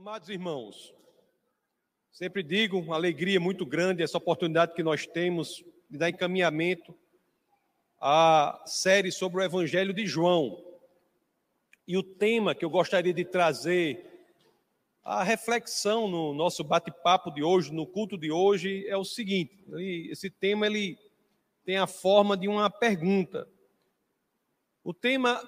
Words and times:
Amados 0.00 0.30
irmãos, 0.30 0.94
sempre 2.10 2.42
digo, 2.42 2.78
uma 2.78 2.94
alegria 2.94 3.38
muito 3.38 3.66
grande 3.66 4.02
essa 4.02 4.16
oportunidade 4.16 4.72
que 4.72 4.82
nós 4.82 5.06
temos 5.06 5.62
de 5.90 5.98
dar 5.98 6.08
encaminhamento 6.08 6.94
à 8.00 8.62
série 8.64 9.12
sobre 9.12 9.42
o 9.42 9.44
Evangelho 9.44 9.92
de 9.92 10.06
João. 10.06 10.64
E 11.86 11.98
o 11.98 12.02
tema 12.02 12.54
que 12.54 12.64
eu 12.64 12.70
gostaria 12.70 13.12
de 13.12 13.26
trazer 13.26 14.02
a 15.04 15.22
reflexão 15.22 16.08
no 16.08 16.32
nosso 16.32 16.64
bate-papo 16.64 17.30
de 17.30 17.42
hoje, 17.42 17.70
no 17.70 17.86
culto 17.86 18.16
de 18.16 18.32
hoje, 18.32 18.86
é 18.88 18.96
o 18.96 19.04
seguinte: 19.04 19.62
esse 20.10 20.30
tema 20.30 20.66
ele 20.66 20.96
tem 21.62 21.76
a 21.76 21.86
forma 21.86 22.38
de 22.38 22.48
uma 22.48 22.70
pergunta. 22.70 23.46
O 24.82 24.94
tema 24.94 25.38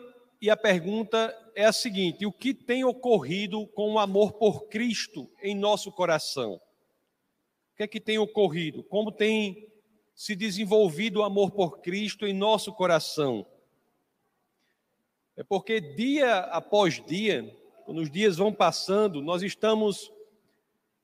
e 0.42 0.50
a 0.50 0.56
pergunta 0.56 1.32
é 1.54 1.64
a 1.64 1.72
seguinte: 1.72 2.26
o 2.26 2.32
que 2.32 2.52
tem 2.52 2.84
ocorrido 2.84 3.64
com 3.68 3.92
o 3.92 3.98
amor 4.00 4.32
por 4.32 4.66
Cristo 4.66 5.30
em 5.40 5.54
nosso 5.54 5.92
coração? 5.92 6.54
O 6.54 7.76
que 7.76 7.84
é 7.84 7.86
que 7.86 8.00
tem 8.00 8.18
ocorrido? 8.18 8.82
Como 8.82 9.12
tem 9.12 9.72
se 10.16 10.34
desenvolvido 10.34 11.20
o 11.20 11.22
amor 11.22 11.52
por 11.52 11.78
Cristo 11.78 12.26
em 12.26 12.34
nosso 12.34 12.72
coração? 12.72 13.46
É 15.36 15.44
porque 15.44 15.80
dia 15.80 16.40
após 16.40 17.00
dia, 17.06 17.56
quando 17.86 18.00
os 18.00 18.10
dias 18.10 18.36
vão 18.36 18.52
passando, 18.52 19.22
nós 19.22 19.44
estamos 19.44 20.12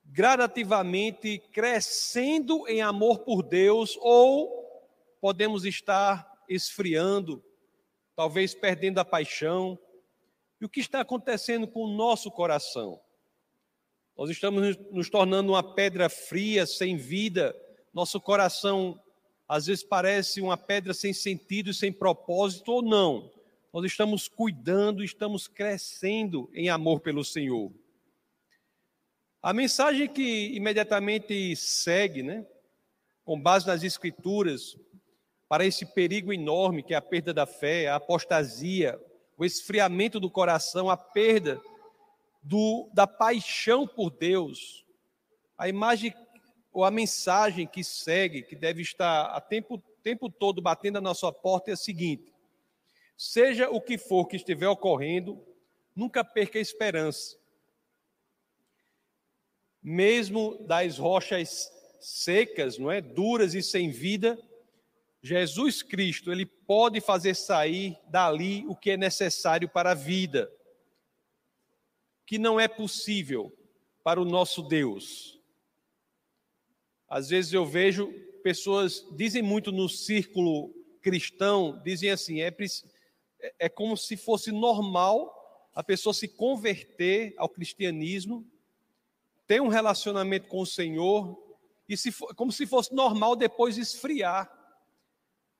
gradativamente 0.05 1.39
crescendo 1.53 2.67
em 2.67 2.83
amor 2.83 3.21
por 3.21 3.45
Deus 3.45 3.97
ou 4.01 4.83
podemos 5.21 5.65
estar 5.65 6.29
esfriando, 6.49 7.43
talvez 8.19 8.53
perdendo 8.53 8.99
a 8.99 9.05
paixão. 9.05 9.79
E 10.61 10.65
o 10.65 10.69
que 10.69 10.81
está 10.81 11.03
acontecendo 11.03 11.69
com 11.69 11.85
o 11.85 11.97
nosso 11.97 12.33
coração? 12.33 13.01
Nós 14.17 14.29
estamos 14.29 14.77
nos 14.91 15.09
tornando 15.09 15.53
uma 15.53 15.63
pedra 15.63 16.09
fria, 16.09 16.67
sem 16.67 16.97
vida. 16.97 17.55
Nosso 17.95 18.21
coração 18.21 19.01
às 19.49 19.67
vezes 19.67 19.85
parece 19.85 20.41
uma 20.41 20.57
pedra 20.57 20.93
sem 20.93 21.13
sentido, 21.13 21.73
sem 21.73 21.93
propósito 21.93 22.73
ou 22.73 22.83
não. 22.83 23.31
Nós 23.73 23.85
estamos 23.85 24.27
cuidando, 24.27 25.05
estamos 25.05 25.47
crescendo 25.47 26.51
em 26.53 26.69
amor 26.69 26.99
pelo 26.99 27.25
Senhor. 27.25 27.73
A 29.41 29.53
mensagem 29.53 30.09
que 30.09 30.57
imediatamente 30.57 31.55
segue, 31.55 32.25
né, 32.25 32.45
com 33.25 33.41
base 33.41 33.65
nas 33.65 33.85
Escrituras, 33.85 34.77
para 35.49 35.65
esse 35.65 35.87
perigo 35.87 36.33
enorme 36.33 36.83
que 36.83 36.93
é 36.93 36.97
a 36.97 37.03
perda 37.03 37.33
da 37.33 37.47
fé, 37.47 37.89
a 37.89 37.97
apostasia, 37.97 39.01
o 39.37 39.45
esfriamento 39.45 40.21
do 40.21 40.31
coração, 40.31 40.91
a 40.91 40.97
perda 40.97 41.61
do, 42.43 42.91
da 42.93 43.07
paixão 43.07 43.87
por 43.87 44.11
Deus. 44.11 44.85
A 45.57 45.69
imagem 45.69 46.15
ou 46.73 46.85
a 46.85 46.91
mensagem 46.91 47.67
que 47.67 47.83
segue, 47.83 48.43
que 48.43 48.55
deve 48.55 48.83
estar 48.83 49.27
a 49.27 49.41
tempo, 49.41 49.83
tempo 50.03 50.31
todo 50.31 50.61
batendo 50.61 50.95
na 50.95 51.01
nossa 51.01 51.33
porta, 51.33 51.71
é 51.71 51.75
a 51.75 51.77
seguinte: 51.77 52.33
seja 53.17 53.71
o 53.71 53.81
que 53.81 53.97
for 53.97 54.27
que 54.27 54.37
estiver 54.37 54.69
ocorrendo, 54.69 55.43
nunca 55.97 56.23
perca 56.23 56.59
a 56.59 56.63
esperança. 56.63 57.37
Mesmo 59.83 60.59
das 60.67 60.99
rochas 60.99 61.73
secas, 62.01 62.79
não 62.79 62.91
é, 62.91 63.01
duras 63.01 63.55
e 63.55 63.63
sem 63.63 63.91
vida, 63.91 64.39
Jesus 65.23 65.83
Cristo, 65.83 66.31
ele 66.31 66.47
pode 66.47 67.01
fazer 67.01 67.35
sair 67.35 67.99
dali 68.09 68.65
o 68.69 68.77
que 68.77 68.93
é 68.93 68.97
necessário 68.97 69.69
para 69.69 69.91
a 69.93 69.95
vida, 69.95 70.51
que 72.25 72.39
não 72.39 72.59
é 72.59 72.69
possível 72.69 73.53
para 74.05 74.21
o 74.21 74.25
nosso 74.25 74.63
Deus. 74.63 75.41
Às 77.09 77.31
vezes 77.31 77.53
eu 77.53 77.67
vejo 77.67 78.13
pessoas 78.43 79.05
dizem 79.13 79.43
muito 79.43 79.73
no 79.73 79.89
círculo 79.89 80.73
cristão, 81.03 81.81
dizem 81.85 82.11
assim, 82.11 82.41
é, 82.41 82.55
é, 83.41 83.55
é 83.59 83.69
como 83.69 83.97
se 83.97 84.17
fosse 84.17 84.53
normal 84.53 85.35
a 85.75 85.83
pessoa 85.83 86.15
se 86.15 86.29
converter 86.29 87.35
ao 87.37 87.49
cristianismo, 87.49 88.47
ter 89.47 89.61
um 89.61 89.69
relacionamento 89.69 90.49
com 90.49 90.61
o 90.61 90.67
Senhor 90.67 91.37
e 91.89 91.97
se, 91.97 92.13
como 92.37 92.53
se 92.53 92.67
fosse 92.67 92.95
normal 92.95 93.35
depois 93.37 93.79
esfriar 93.79 94.58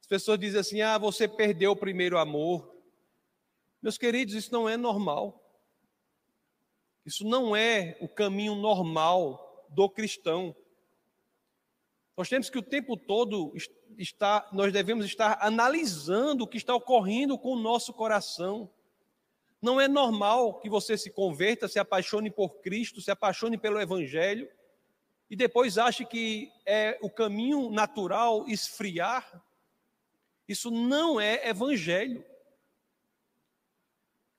pessoas 0.09 0.39
dizem 0.39 0.61
assim: 0.61 0.81
ah, 0.81 0.99
você 0.99 1.29
perdeu 1.29 1.73
o 1.73 1.77
primeiro 1.77 2.19
amor. 2.19 2.75
Meus 3.81 3.99
queridos, 3.99 4.35
isso 4.35 4.53
não 4.53 4.69
é 4.69 4.77
normal. 4.77 5.45
Isso 7.07 7.25
não 7.25 7.55
é 7.55 7.97
o 8.01 8.09
caminho 8.09 8.55
normal 8.55 9.67
do 9.71 9.89
cristão. 9.89 10.55
Nós 12.17 12.29
temos 12.29 12.51
que 12.51 12.59
o 12.59 12.63
tempo 12.63 12.97
todo 12.97 13.55
estar, 13.97 14.49
nós 14.53 14.73
devemos 14.73 15.07
estar 15.07 15.39
analisando 15.41 16.45
o 16.45 16.47
que 16.47 16.57
está 16.57 16.75
ocorrendo 16.75 17.39
com 17.39 17.53
o 17.53 17.59
nosso 17.59 17.93
coração. 17.93 18.69
Não 19.63 19.81
é 19.81 19.89
normal 19.89 20.59
que 20.61 20.69
você 20.69 20.99
se 20.99 21.11
converta, 21.11 21.69
se 21.69 21.79
apaixone 21.79 22.31
por 22.31 22.61
Cristo, 22.61 23.01
se 23.01 23.11
apaixone 23.11 23.57
pelo 23.57 23.81
Evangelho 23.81 24.49
e 25.31 25.37
depois 25.37 25.79
ache 25.79 26.05
que 26.05 26.51
é 26.65 26.99
o 27.03 27.11
caminho 27.11 27.71
natural 27.71 28.47
esfriar 28.49 29.43
isso 30.49 30.71
não 30.71 31.21
é 31.21 31.47
evangelho. 31.47 32.25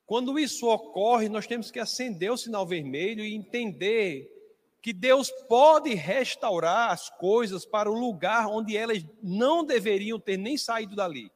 Quando 0.07 0.39
isso 0.39 0.67
ocorre, 0.67 1.29
nós 1.29 1.45
temos 1.45 1.69
que 1.69 1.79
acender 1.79 2.31
o 2.31 2.37
sinal 2.37 2.65
vermelho 2.65 3.23
e 3.23 3.35
entender 3.35 4.35
que 4.81 4.91
Deus 4.91 5.29
pode 5.47 5.93
restaurar 5.93 6.89
as 6.89 7.09
coisas 7.11 7.63
para 7.63 7.91
o 7.91 7.99
lugar 7.99 8.47
onde 8.47 8.75
elas 8.75 9.05
não 9.21 9.63
deveriam 9.63 10.19
ter 10.19 10.35
nem 10.35 10.57
saído 10.57 10.95
dali. 10.95 11.31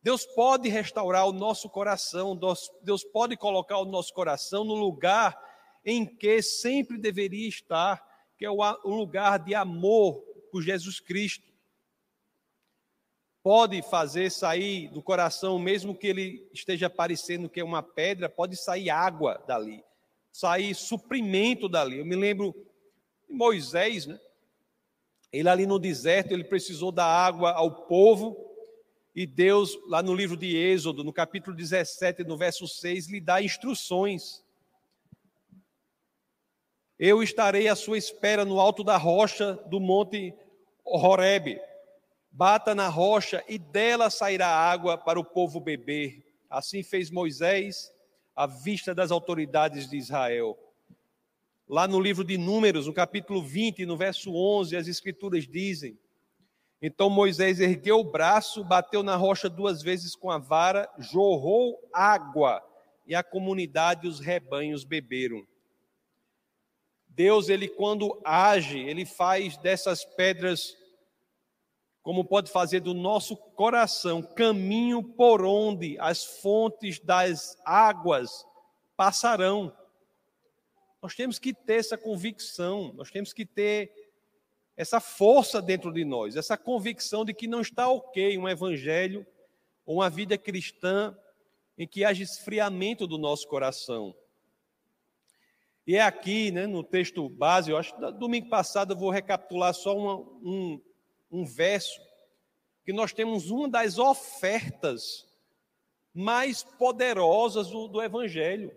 Deus 0.00 0.24
pode 0.24 0.68
restaurar 0.68 1.26
o 1.26 1.32
nosso 1.32 1.68
coração, 1.68 2.38
Deus 2.82 3.02
pode 3.02 3.36
colocar 3.36 3.78
o 3.78 3.84
nosso 3.84 4.14
coração 4.14 4.62
no 4.62 4.74
lugar 4.74 5.36
em 5.84 6.06
que 6.06 6.40
sempre 6.40 6.96
deveria 6.96 7.48
estar, 7.48 8.06
que 8.38 8.44
é 8.44 8.50
o 8.50 8.62
lugar 8.84 9.40
de 9.40 9.56
amor 9.56 10.20
por 10.52 10.62
Jesus 10.62 11.00
Cristo 11.00 11.55
pode 13.46 13.80
fazer 13.80 14.28
sair 14.28 14.88
do 14.88 15.00
coração, 15.00 15.56
mesmo 15.56 15.94
que 15.94 16.08
ele 16.08 16.48
esteja 16.52 16.90
parecendo 16.90 17.48
que 17.48 17.60
é 17.60 17.64
uma 17.64 17.80
pedra, 17.80 18.28
pode 18.28 18.56
sair 18.56 18.90
água 18.90 19.40
dali, 19.46 19.84
sair 20.32 20.74
suprimento 20.74 21.68
dali. 21.68 22.00
Eu 22.00 22.04
me 22.04 22.16
lembro 22.16 22.52
de 23.28 23.32
Moisés, 23.32 24.04
né? 24.04 24.18
Ele 25.32 25.48
ali 25.48 25.64
no 25.64 25.78
deserto, 25.78 26.32
ele 26.32 26.42
precisou 26.42 26.90
dar 26.90 27.06
água 27.06 27.52
ao 27.52 27.86
povo, 27.86 28.36
e 29.14 29.24
Deus, 29.24 29.78
lá 29.86 30.02
no 30.02 30.12
livro 30.12 30.36
de 30.36 30.56
Êxodo, 30.56 31.04
no 31.04 31.12
capítulo 31.12 31.54
17, 31.54 32.24
no 32.24 32.36
verso 32.36 32.66
6, 32.66 33.06
lhe 33.06 33.20
dá 33.20 33.40
instruções. 33.40 34.42
Eu 36.98 37.22
estarei 37.22 37.68
à 37.68 37.76
sua 37.76 37.96
espera 37.96 38.44
no 38.44 38.58
alto 38.58 38.82
da 38.82 38.96
rocha 38.96 39.52
do 39.70 39.78
monte 39.78 40.34
Horebe 40.84 41.60
bata 42.36 42.74
na 42.74 42.88
rocha 42.88 43.42
e 43.48 43.58
dela 43.58 44.10
sairá 44.10 44.48
água 44.48 44.98
para 44.98 45.18
o 45.18 45.24
povo 45.24 45.58
beber. 45.58 46.22
Assim 46.50 46.82
fez 46.82 47.10
Moisés 47.10 47.90
à 48.34 48.46
vista 48.46 48.94
das 48.94 49.10
autoridades 49.10 49.88
de 49.88 49.96
Israel. 49.96 50.54
Lá 51.66 51.88
no 51.88 51.98
livro 51.98 52.22
de 52.22 52.36
Números, 52.36 52.86
no 52.86 52.92
capítulo 52.92 53.42
20, 53.42 53.86
no 53.86 53.96
verso 53.96 54.34
11, 54.34 54.76
as 54.76 54.86
escrituras 54.86 55.48
dizem: 55.48 55.98
Então 56.82 57.08
Moisés 57.08 57.58
ergueu 57.58 58.00
o 58.00 58.04
braço, 58.12 58.62
bateu 58.62 59.02
na 59.02 59.16
rocha 59.16 59.48
duas 59.48 59.82
vezes 59.82 60.14
com 60.14 60.30
a 60.30 60.36
vara, 60.36 60.90
jorrou 60.98 61.88
água, 61.90 62.62
e 63.06 63.14
a 63.14 63.22
comunidade 63.22 64.06
e 64.06 64.10
os 64.10 64.20
rebanhos 64.20 64.84
beberam. 64.84 65.42
Deus, 67.08 67.48
ele 67.48 67.66
quando 67.66 68.20
age, 68.22 68.78
ele 68.78 69.06
faz 69.06 69.56
dessas 69.56 70.04
pedras 70.04 70.76
como 72.06 72.24
pode 72.24 72.52
fazer 72.52 72.78
do 72.78 72.94
nosso 72.94 73.36
coração 73.36 74.22
caminho 74.22 75.02
por 75.02 75.44
onde 75.44 75.98
as 75.98 76.24
fontes 76.24 77.00
das 77.00 77.60
águas 77.64 78.46
passarão. 78.96 79.76
Nós 81.02 81.16
temos 81.16 81.40
que 81.40 81.52
ter 81.52 81.80
essa 81.80 81.98
convicção, 81.98 82.92
nós 82.94 83.10
temos 83.10 83.32
que 83.32 83.44
ter 83.44 83.92
essa 84.76 85.00
força 85.00 85.60
dentro 85.60 85.92
de 85.92 86.04
nós, 86.04 86.36
essa 86.36 86.56
convicção 86.56 87.24
de 87.24 87.34
que 87.34 87.48
não 87.48 87.60
está 87.60 87.88
ok 87.88 88.38
um 88.38 88.48
evangelho 88.48 89.26
ou 89.84 89.96
uma 89.96 90.08
vida 90.08 90.38
cristã 90.38 91.12
em 91.76 91.88
que 91.88 92.04
haja 92.04 92.22
esfriamento 92.22 93.04
do 93.08 93.18
nosso 93.18 93.48
coração. 93.48 94.14
E 95.84 95.96
é 95.96 96.02
aqui, 96.02 96.52
né, 96.52 96.68
no 96.68 96.84
texto 96.84 97.28
base, 97.28 97.72
eu 97.72 97.76
acho 97.76 97.96
que 97.96 98.12
domingo 98.12 98.48
passado 98.48 98.92
eu 98.92 98.96
vou 98.96 99.10
recapitular 99.10 99.74
só 99.74 99.96
uma, 99.98 100.18
um, 100.48 100.80
um 101.30 101.44
verso 101.44 102.00
que 102.84 102.92
nós 102.92 103.12
temos 103.12 103.50
uma 103.50 103.68
das 103.68 103.98
ofertas 103.98 105.26
mais 106.14 106.62
poderosas 106.62 107.68
do, 107.68 107.88
do 107.88 108.00
Evangelho. 108.00 108.74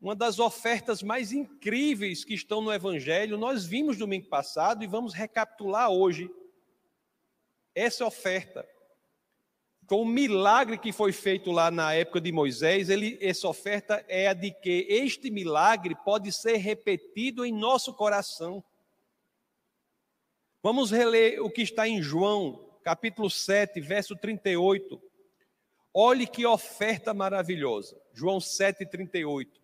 uma 0.00 0.14
das 0.14 0.38
ofertas 0.38 1.02
mais 1.02 1.32
incríveis 1.32 2.24
que 2.24 2.34
estão 2.34 2.60
no 2.60 2.72
Evangelho, 2.72 3.36
nós 3.36 3.64
vimos 3.64 3.96
domingo 3.96 4.28
passado 4.28 4.82
e 4.82 4.86
vamos 4.86 5.12
recapitular 5.12 5.90
hoje 5.90 6.30
essa 7.74 8.04
oferta. 8.04 8.66
Com 9.86 10.02
o 10.02 10.06
milagre 10.06 10.76
que 10.76 10.92
foi 10.92 11.12
feito 11.12 11.50
lá 11.50 11.70
na 11.70 11.94
época 11.94 12.20
de 12.20 12.30
Moisés, 12.30 12.90
ele, 12.90 13.16
essa 13.20 13.48
oferta 13.48 14.04
é 14.08 14.28
a 14.28 14.34
de 14.34 14.50
que 14.50 14.86
este 14.88 15.30
milagre 15.30 15.94
pode 16.04 16.30
ser 16.32 16.56
repetido 16.56 17.44
em 17.44 17.52
nosso 17.52 17.94
coração. 17.94 18.62
Vamos 20.60 20.90
reler 20.90 21.40
o 21.40 21.48
que 21.48 21.62
está 21.62 21.86
em 21.86 22.02
João, 22.02 22.68
capítulo 22.82 23.30
7, 23.30 23.80
verso 23.80 24.16
38. 24.16 25.00
Olhe 25.94 26.26
que 26.26 26.44
oferta 26.44 27.14
maravilhosa. 27.14 27.96
João 28.12 28.40
7, 28.40 28.84
38. 28.86 29.60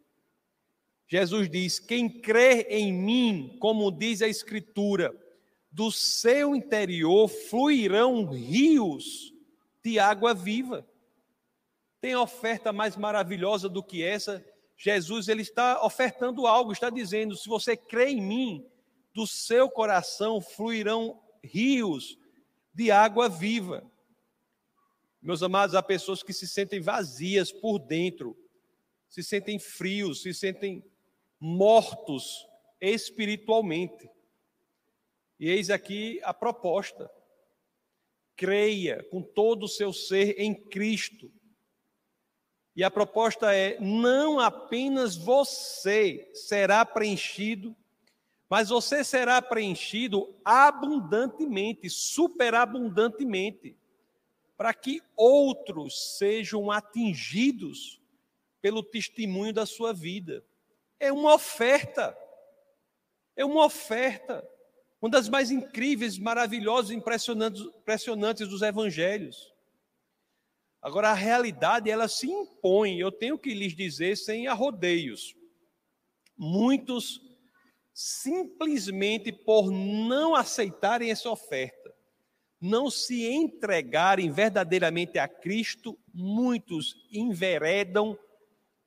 Jesus 1.08 1.50
diz: 1.50 1.81
Quem 1.81 2.08
crê 2.08 2.62
em 2.70 2.93
mim, 2.93 3.56
como 3.61 3.91
diz 3.91 4.23
a 4.23 4.29
Escritura, 4.29 5.12
do 5.70 5.91
seu 5.91 6.55
interior 6.55 7.26
fluirão 7.26 8.26
rios 8.26 9.35
de 9.82 9.99
água 9.99 10.32
viva. 10.32 10.87
Tem 12.00 12.14
oferta 12.14 12.73
mais 12.73 12.97
maravilhosa 12.97 13.69
do 13.69 13.82
que 13.82 14.05
essa? 14.05 14.44
Jesus 14.76 15.26
ele 15.26 15.43
está 15.43 15.85
ofertando 15.85 16.47
algo, 16.47 16.70
está 16.70 16.88
dizendo: 16.88 17.35
se 17.35 17.49
você 17.49 17.76
crê 17.76 18.11
em 18.11 18.20
mim, 18.20 18.74
do 19.14 19.26
seu 19.26 19.70
coração 19.70 20.40
fluirão 20.40 21.22
rios 21.43 22.19
de 22.75 22.90
água 22.90 23.28
viva. 23.28 23.88
Meus 25.22 25.43
amados, 25.43 25.75
há 25.75 25.82
pessoas 25.82 26.22
que 26.22 26.32
se 26.32 26.46
sentem 26.46 26.81
vazias 26.81 27.52
por 27.52 27.78
dentro, 27.78 28.37
se 29.08 29.22
sentem 29.22 29.58
frios, 29.58 30.22
se 30.22 30.34
sentem 30.34 30.84
mortos 31.38 32.46
espiritualmente. 32.81 34.11
E 35.38 35.49
eis 35.49 35.70
aqui 35.70 36.20
a 36.22 36.34
proposta. 36.34 37.11
Creia 38.37 39.02
com 39.11 39.22
todo 39.22 39.64
o 39.64 39.69
seu 39.69 39.93
ser 39.93 40.40
em 40.40 40.52
Cristo. 40.55 41.32
E 42.75 42.82
a 42.82 42.90
proposta 42.90 43.55
é: 43.55 43.78
não 43.78 44.40
apenas 44.40 45.16
você 45.16 46.31
será 46.34 46.84
preenchido, 46.84 47.76
mas 48.49 48.69
você 48.69 49.02
será 49.02 49.41
preenchido 49.41 50.35
abundantemente, 50.44 51.88
superabundantemente, 51.88 53.76
para 54.56 54.73
que 54.73 55.02
outros 55.17 56.17
sejam 56.19 56.70
atingidos 56.70 58.00
pelo 58.61 58.82
testemunho 58.82 59.52
da 59.52 59.67
sua 59.67 59.93
vida. 59.93 60.44
É 61.00 61.12
uma 61.12 61.35
oferta. 61.35 62.17
É 63.37 63.44
uma 63.44 63.64
oferta. 63.64 64.49
Uma 65.02 65.11
das 65.11 65.29
mais 65.29 65.50
incríveis, 65.50 66.19
maravilhosas, 66.19 66.90
impressionantes, 66.90 67.61
impressionantes 67.61 68.49
dos 68.49 68.62
evangelhos. 68.62 69.52
Agora, 70.81 71.11
a 71.11 71.14
realidade, 71.14 71.90
ela 71.90 72.08
se 72.08 72.26
impõe, 72.26 72.99
eu 72.99 73.11
tenho 73.11 73.38
que 73.38 73.52
lhes 73.55 73.75
dizer 73.75 74.17
sem 74.17 74.47
arrodeios. 74.47 75.35
Muitos, 76.37 77.20
simplesmente 77.94 79.31
por 79.31 79.70
não 79.70 80.35
aceitarem 80.35 81.12
essa 81.12 81.31
oferta, 81.31 81.94
não 82.61 82.91
se 82.91 83.31
entregarem 83.31 84.32
verdadeiramente 84.32 85.17
a 85.17 85.29
Cristo, 85.29 85.96
muitos 86.12 86.96
enveredam 87.12 88.19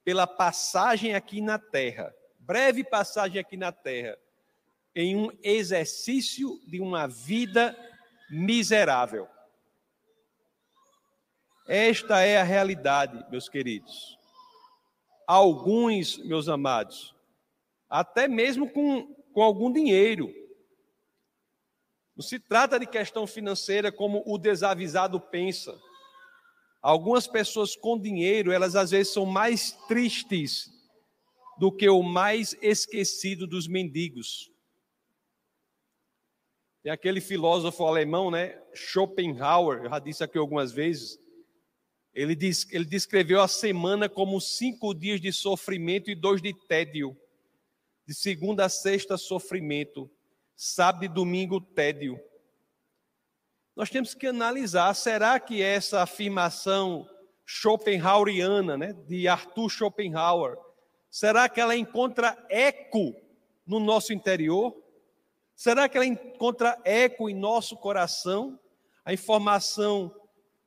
pela 0.04 0.28
passagem 0.28 1.16
aqui 1.16 1.40
na 1.40 1.58
terra, 1.58 2.14
breve 2.38 2.84
passagem 2.84 3.40
aqui 3.40 3.56
na 3.56 3.72
terra, 3.72 4.18
em 4.94 5.16
um 5.16 5.30
exercício 5.42 6.60
de 6.68 6.82
uma 6.82 7.08
vida 7.08 7.78
miserável. 8.30 9.28
Esta 11.68 12.22
é 12.22 12.38
a 12.38 12.44
realidade, 12.44 13.26
meus 13.30 13.48
queridos. 13.48 14.18
Alguns, 15.28 16.18
meus 16.18 16.50
amados, 16.50 17.14
até 17.90 18.28
mesmo 18.28 18.70
com, 18.70 19.14
com 19.34 19.42
algum 19.42 19.72
dinheiro. 19.72 20.34
Não 22.16 22.24
se 22.24 22.40
trata 22.40 22.80
de 22.80 22.88
questão 22.88 23.28
financeira 23.28 23.92
como 23.92 24.24
o 24.26 24.38
desavisado 24.38 25.20
pensa. 25.20 25.78
Algumas 26.82 27.28
pessoas 27.28 27.76
com 27.76 28.00
dinheiro, 28.00 28.52
elas 28.52 28.76
às 28.76 28.92
vezes 28.92 29.14
são 29.14 29.26
mais 29.26 29.72
tristes 29.88 30.70
do 31.60 31.72
que 31.72 31.90
o 31.90 32.02
mais 32.04 32.56
esquecido 32.62 33.48
dos 33.48 33.68
mendigos. 33.68 34.52
Tem 36.84 36.92
aquele 36.92 37.20
filósofo 37.20 37.86
alemão, 37.86 38.32
né, 38.32 38.62
Schopenhauer, 38.74 39.84
eu 39.84 39.90
já 39.90 40.00
disse 40.00 40.24
aqui 40.24 40.38
algumas 40.38 40.72
vezes, 40.72 41.20
ele, 42.14 42.36
diz, 42.36 42.66
ele 42.72 42.86
descreveu 42.86 43.42
a 43.42 43.48
semana 43.48 44.08
como 44.08 44.40
cinco 44.40 44.94
dias 44.94 45.20
de 45.20 45.32
sofrimento 45.34 46.10
e 46.10 46.16
dois 46.16 46.42
de 46.42 46.54
tédio. 46.68 47.16
De 48.08 48.16
segunda 48.16 48.66
a 48.66 48.70
sexta, 48.70 49.18
sofrimento. 49.18 50.10
Sábado 50.56 51.06
e 51.06 51.08
domingo, 51.08 51.62
tédio 51.62 52.20
nós 53.78 53.92
temos 53.92 54.16
que 54.16 54.26
analisar: 54.26 54.92
será 54.96 55.40
que 55.40 55.62
essa 55.62 56.02
afirmação 56.02 57.08
Schopenhaueriana, 57.46 58.76
né, 58.76 58.94
de 59.08 59.28
Arthur 59.28 59.70
Schopenhauer, 59.70 60.58
será 61.12 61.48
que 61.48 61.62
ela 61.62 61.78
encontra 61.78 62.36
eco 62.50 63.16
no 63.68 63.80
nosso 63.80 64.12
interior? 64.12 64.76
Será 65.56 65.88
que 65.88 65.96
ela 65.96 66.08
encontra 66.08 66.82
eco 66.84 67.30
em 67.30 67.36
nosso 67.36 67.78
coração? 67.78 68.60
A 69.06 69.14
informação 69.14 70.14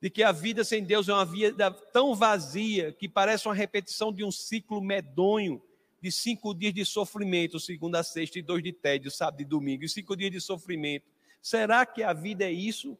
de 0.01 0.09
que 0.09 0.23
a 0.23 0.31
vida 0.31 0.63
sem 0.63 0.81
Deus 0.81 1.09
é 1.09 1.13
uma 1.13 1.25
vida 1.25 1.69
tão 1.69 2.15
vazia 2.15 2.93
que 2.93 3.09
parece 3.09 3.45
uma 3.45 3.53
repetição 3.53 4.11
de 4.11 4.23
um 4.23 4.31
ciclo 4.31 4.81
medonho 4.81 5.61
de 6.01 6.11
cinco 6.11 6.53
dias 6.53 6.73
de 6.73 6.83
sofrimento, 6.83 7.59
segunda, 7.59 8.01
sexta 8.01 8.39
e 8.39 8.41
dois 8.41 8.63
de 8.63 8.73
tédio, 8.73 9.11
sábado 9.11 9.41
e 9.41 9.45
domingo, 9.45 9.83
e 9.83 9.89
cinco 9.89 10.15
dias 10.15 10.31
de 10.31 10.41
sofrimento. 10.41 11.05
Será 11.41 11.85
que 11.85 12.01
a 12.01 12.11
vida 12.11 12.43
é 12.43 12.51
isso? 12.51 12.97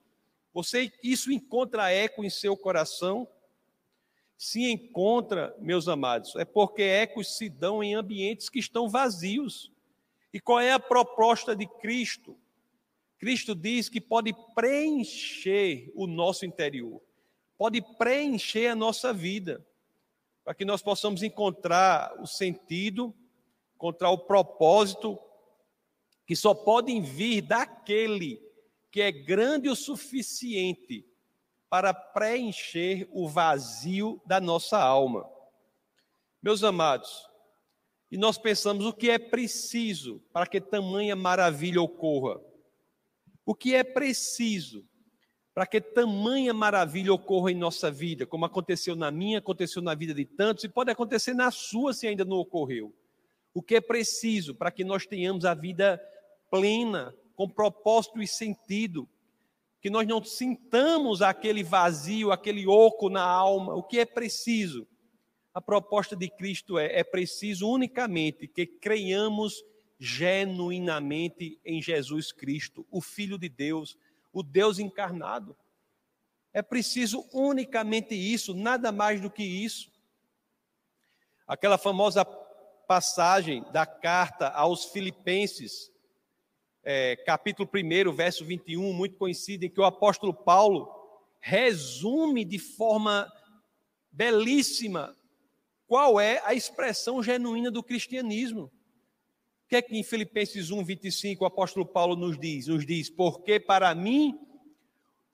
Você 0.53 0.91
isso 1.03 1.31
encontra 1.31 1.91
eco 1.91 2.23
em 2.23 2.29
seu 2.29 2.55
coração? 2.55 3.27
Se 4.37 4.69
encontra, 4.69 5.55
meus 5.59 5.87
amados, 5.87 6.35
é 6.35 6.45
porque 6.45 6.83
ecos 6.83 7.37
se 7.37 7.49
dão 7.49 7.83
em 7.83 7.95
ambientes 7.95 8.49
que 8.49 8.59
estão 8.59 8.89
vazios. 8.89 9.71
E 10.33 10.39
qual 10.39 10.59
é 10.59 10.71
a 10.71 10.79
proposta 10.79 11.55
de 11.55 11.67
Cristo? 11.79 12.37
Cristo 13.19 13.53
diz 13.53 13.87
que 13.87 14.01
pode 14.01 14.33
preencher 14.55 15.91
o 15.93 16.07
nosso 16.07 16.45
interior, 16.45 17.01
pode 17.57 17.81
preencher 17.97 18.67
a 18.67 18.75
nossa 18.75 19.13
vida, 19.13 19.63
para 20.51 20.55
que 20.57 20.65
nós 20.65 20.81
possamos 20.81 21.23
encontrar 21.23 22.13
o 22.21 22.27
sentido, 22.27 23.15
encontrar 23.73 24.09
o 24.09 24.17
propósito 24.17 25.17
que 26.27 26.35
só 26.35 26.53
podem 26.53 27.01
vir 27.01 27.41
daquele 27.41 28.37
que 28.91 28.99
é 28.99 29.13
grande 29.13 29.69
o 29.69 29.77
suficiente 29.77 31.07
para 31.69 31.93
preencher 31.93 33.07
o 33.13 33.29
vazio 33.29 34.21
da 34.25 34.41
nossa 34.41 34.77
alma. 34.77 35.25
Meus 36.43 36.65
amados, 36.65 37.25
e 38.11 38.17
nós 38.17 38.37
pensamos 38.37 38.85
o 38.85 38.91
que 38.91 39.09
é 39.09 39.17
preciso 39.17 40.19
para 40.33 40.45
que 40.45 40.59
tamanha 40.59 41.15
maravilha 41.15 41.81
ocorra. 41.81 42.41
O 43.45 43.55
que 43.55 43.73
é 43.73 43.85
preciso 43.85 44.85
para 45.53 45.65
que 45.65 45.81
tamanha 45.81 46.53
maravilha 46.53 47.13
ocorra 47.13 47.51
em 47.51 47.55
nossa 47.55 47.91
vida, 47.91 48.25
como 48.25 48.45
aconteceu 48.45 48.95
na 48.95 49.11
minha, 49.11 49.39
aconteceu 49.39 49.81
na 49.81 49.93
vida 49.93 50.13
de 50.13 50.25
tantos, 50.25 50.63
e 50.63 50.69
pode 50.69 50.91
acontecer 50.91 51.33
na 51.33 51.51
sua 51.51 51.93
se 51.93 52.07
ainda 52.07 52.23
não 52.23 52.37
ocorreu. 52.37 52.93
O 53.53 53.61
que 53.61 53.75
é 53.75 53.81
preciso 53.81 54.55
para 54.55 54.71
que 54.71 54.83
nós 54.83 55.05
tenhamos 55.05 55.43
a 55.43 55.53
vida 55.53 56.01
plena, 56.49 57.13
com 57.35 57.49
propósito 57.49 58.21
e 58.21 58.27
sentido, 58.27 59.09
que 59.81 59.89
nós 59.89 60.07
não 60.07 60.23
sintamos 60.23 61.21
aquele 61.21 61.63
vazio, 61.63 62.31
aquele 62.31 62.67
oco 62.67 63.09
na 63.09 63.23
alma, 63.23 63.73
o 63.73 63.83
que 63.83 63.99
é 63.99 64.05
preciso. 64.05 64.87
A 65.53 65.59
proposta 65.59 66.15
de 66.15 66.29
Cristo 66.29 66.77
é: 66.77 66.99
é 66.99 67.03
preciso 67.03 67.67
unicamente 67.67 68.47
que 68.47 68.65
creiamos 68.65 69.63
genuinamente 69.99 71.59
em 71.65 71.81
Jesus 71.81 72.31
Cristo, 72.31 72.85
o 72.89 73.01
Filho 73.01 73.37
de 73.37 73.49
Deus, 73.49 73.97
o 74.31 74.43
Deus 74.43 74.79
encarnado. 74.79 75.55
É 76.53 76.61
preciso 76.61 77.25
unicamente 77.33 78.13
isso, 78.13 78.53
nada 78.53 78.91
mais 78.91 79.21
do 79.21 79.29
que 79.29 79.43
isso. 79.43 79.91
Aquela 81.47 81.77
famosa 81.77 82.25
passagem 82.25 83.63
da 83.71 83.85
carta 83.85 84.49
aos 84.49 84.85
Filipenses, 84.85 85.91
é, 86.83 87.15
capítulo 87.15 87.69
1, 87.73 88.11
verso 88.13 88.43
21, 88.43 88.91
muito 88.93 89.17
conhecido, 89.17 89.63
em 89.63 89.69
que 89.69 89.79
o 89.79 89.85
apóstolo 89.85 90.33
Paulo 90.33 90.89
resume 91.39 92.43
de 92.43 92.59
forma 92.59 93.31
belíssima 94.11 95.15
qual 95.87 96.19
é 96.19 96.41
a 96.45 96.53
expressão 96.53 97.21
genuína 97.21 97.71
do 97.71 97.83
cristianismo. 97.83 98.71
Que 99.71 99.77
é 99.77 99.81
que 99.81 99.97
em 99.97 100.03
Filipenses 100.03 100.69
1, 100.69 100.83
25 100.83 101.45
o 101.45 101.47
apóstolo 101.47 101.85
Paulo 101.85 102.17
nos 102.17 102.37
diz? 102.37 102.67
Nos 102.67 102.85
diz, 102.85 103.09
porque 103.09 103.57
para 103.57 103.95
mim 103.95 104.37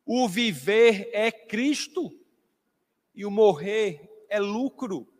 o 0.05 0.29
viver 0.29 1.09
é 1.11 1.31
Cristo 1.31 2.15
e 3.15 3.25
o 3.25 3.31
morrer 3.31 4.27
é 4.29 4.39
lucro. 4.39 5.11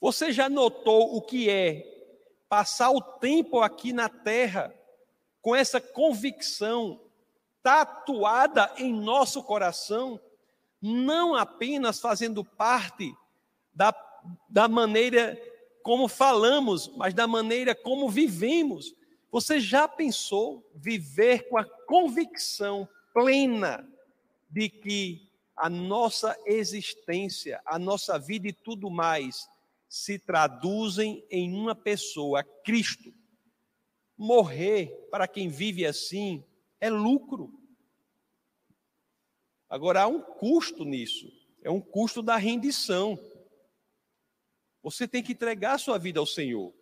Você 0.00 0.32
já 0.32 0.48
notou 0.48 1.14
o 1.14 1.22
que 1.22 1.48
é 1.48 1.86
passar 2.48 2.90
o 2.90 3.00
tempo 3.00 3.60
aqui 3.60 3.92
na 3.92 4.08
terra 4.08 4.74
com 5.40 5.54
essa 5.54 5.80
convicção 5.80 7.00
tatuada 7.62 8.74
em 8.76 8.92
nosso 8.92 9.40
coração, 9.40 10.20
não 10.82 11.36
apenas 11.36 12.00
fazendo 12.00 12.44
parte 12.44 13.14
da, 13.72 13.94
da 14.48 14.66
maneira 14.66 15.40
como 15.86 16.08
falamos, 16.08 16.88
mas 16.96 17.14
da 17.14 17.28
maneira 17.28 17.72
como 17.72 18.08
vivemos. 18.08 18.92
Você 19.30 19.60
já 19.60 19.86
pensou 19.86 20.68
viver 20.74 21.48
com 21.48 21.56
a 21.56 21.64
convicção 21.64 22.88
plena 23.14 23.88
de 24.50 24.68
que 24.68 25.30
a 25.56 25.70
nossa 25.70 26.36
existência, 26.44 27.62
a 27.64 27.78
nossa 27.78 28.18
vida 28.18 28.48
e 28.48 28.52
tudo 28.52 28.90
mais 28.90 29.48
se 29.88 30.18
traduzem 30.18 31.24
em 31.30 31.54
uma 31.54 31.72
pessoa, 31.72 32.42
Cristo. 32.42 33.14
Morrer 34.18 34.88
para 35.08 35.28
quem 35.28 35.48
vive 35.48 35.86
assim 35.86 36.44
é 36.80 36.90
lucro. 36.90 37.60
Agora 39.70 40.02
há 40.02 40.08
um 40.08 40.20
custo 40.20 40.84
nisso, 40.84 41.32
é 41.62 41.70
um 41.70 41.80
custo 41.80 42.22
da 42.22 42.36
rendição. 42.36 43.16
Você 44.86 45.08
tem 45.08 45.20
que 45.20 45.32
entregar 45.32 45.72
a 45.72 45.78
sua 45.78 45.98
vida 45.98 46.20
ao 46.20 46.26
Senhor. 46.26 46.72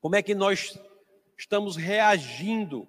Como 0.00 0.14
é 0.14 0.22
que 0.22 0.32
nós 0.32 0.78
estamos 1.36 1.74
reagindo 1.74 2.86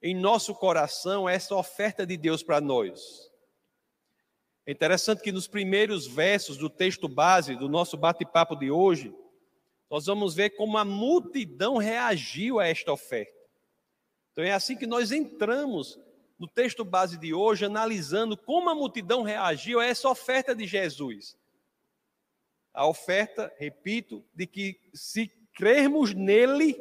em 0.00 0.14
nosso 0.14 0.54
coração 0.54 1.26
a 1.26 1.32
essa 1.32 1.56
oferta 1.56 2.06
de 2.06 2.16
Deus 2.16 2.44
para 2.44 2.60
nós? 2.60 3.28
É 4.64 4.70
interessante 4.70 5.20
que 5.20 5.32
nos 5.32 5.48
primeiros 5.48 6.06
versos 6.06 6.56
do 6.56 6.70
texto 6.70 7.08
base 7.08 7.56
do 7.56 7.68
nosso 7.68 7.96
bate-papo 7.96 8.54
de 8.54 8.70
hoje, 8.70 9.12
nós 9.90 10.06
vamos 10.06 10.32
ver 10.32 10.50
como 10.50 10.78
a 10.78 10.84
multidão 10.84 11.76
reagiu 11.76 12.60
a 12.60 12.68
esta 12.68 12.92
oferta. 12.92 13.34
Então 14.30 14.44
é 14.44 14.52
assim 14.52 14.76
que 14.76 14.86
nós 14.86 15.10
entramos 15.10 15.98
no 16.38 16.46
texto 16.46 16.84
base 16.84 17.18
de 17.18 17.34
hoje, 17.34 17.64
analisando 17.64 18.36
como 18.36 18.70
a 18.70 18.76
multidão 18.76 19.22
reagiu 19.24 19.80
a 19.80 19.86
essa 19.86 20.08
oferta 20.08 20.54
de 20.54 20.68
Jesus. 20.68 21.36
A 22.72 22.86
oferta, 22.86 23.52
repito, 23.58 24.24
de 24.34 24.46
que 24.46 24.80
se 24.94 25.28
crermos 25.54 26.14
nele, 26.14 26.76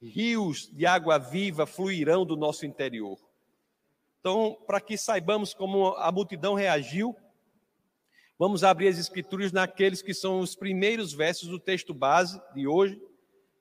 rios 0.00 0.70
de 0.72 0.86
água 0.86 1.18
viva 1.18 1.66
fluirão 1.66 2.24
do 2.24 2.36
nosso 2.36 2.64
interior. 2.64 3.18
Então, 4.20 4.56
para 4.66 4.80
que 4.80 4.96
saibamos 4.96 5.54
como 5.54 5.94
a 5.96 6.10
multidão 6.12 6.54
reagiu, 6.54 7.16
vamos 8.38 8.62
abrir 8.62 8.88
as 8.88 8.98
escrituras 8.98 9.52
naqueles 9.52 10.02
que 10.02 10.14
são 10.14 10.40
os 10.40 10.54
primeiros 10.54 11.12
versos 11.12 11.48
do 11.48 11.58
texto 11.58 11.92
base 11.92 12.40
de 12.54 12.66
hoje. 12.66 13.00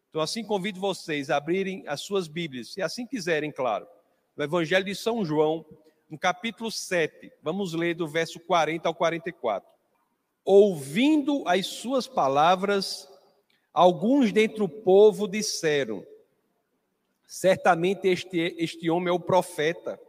Então, 0.09 0.21
assim 0.21 0.43
convido 0.43 0.79
vocês 0.79 1.29
a 1.29 1.37
abrirem 1.37 1.83
as 1.87 2.01
suas 2.01 2.27
Bíblias, 2.27 2.73
se 2.73 2.81
assim 2.81 3.05
quiserem, 3.05 3.51
claro. 3.51 3.87
No 4.35 4.43
Evangelho 4.43 4.85
de 4.85 4.95
São 4.95 5.23
João, 5.23 5.65
no 6.09 6.17
capítulo 6.17 6.71
7, 6.71 7.31
vamos 7.41 7.73
ler 7.73 7.93
do 7.93 8.07
verso 8.07 8.39
40 8.39 8.87
ao 8.87 8.95
44. 8.95 9.69
Ouvindo 10.51 11.47
as 11.47 11.67
suas 11.67 12.07
palavras, 12.07 13.07
alguns 13.71 14.31
dentre 14.31 14.63
o 14.63 14.67
povo 14.67 15.27
disseram: 15.27 16.03
Certamente 17.27 18.07
este, 18.07 18.55
este 18.57 18.89
homem 18.89 19.09
é 19.09 19.11
o 19.11 19.19
profeta. 19.19 19.99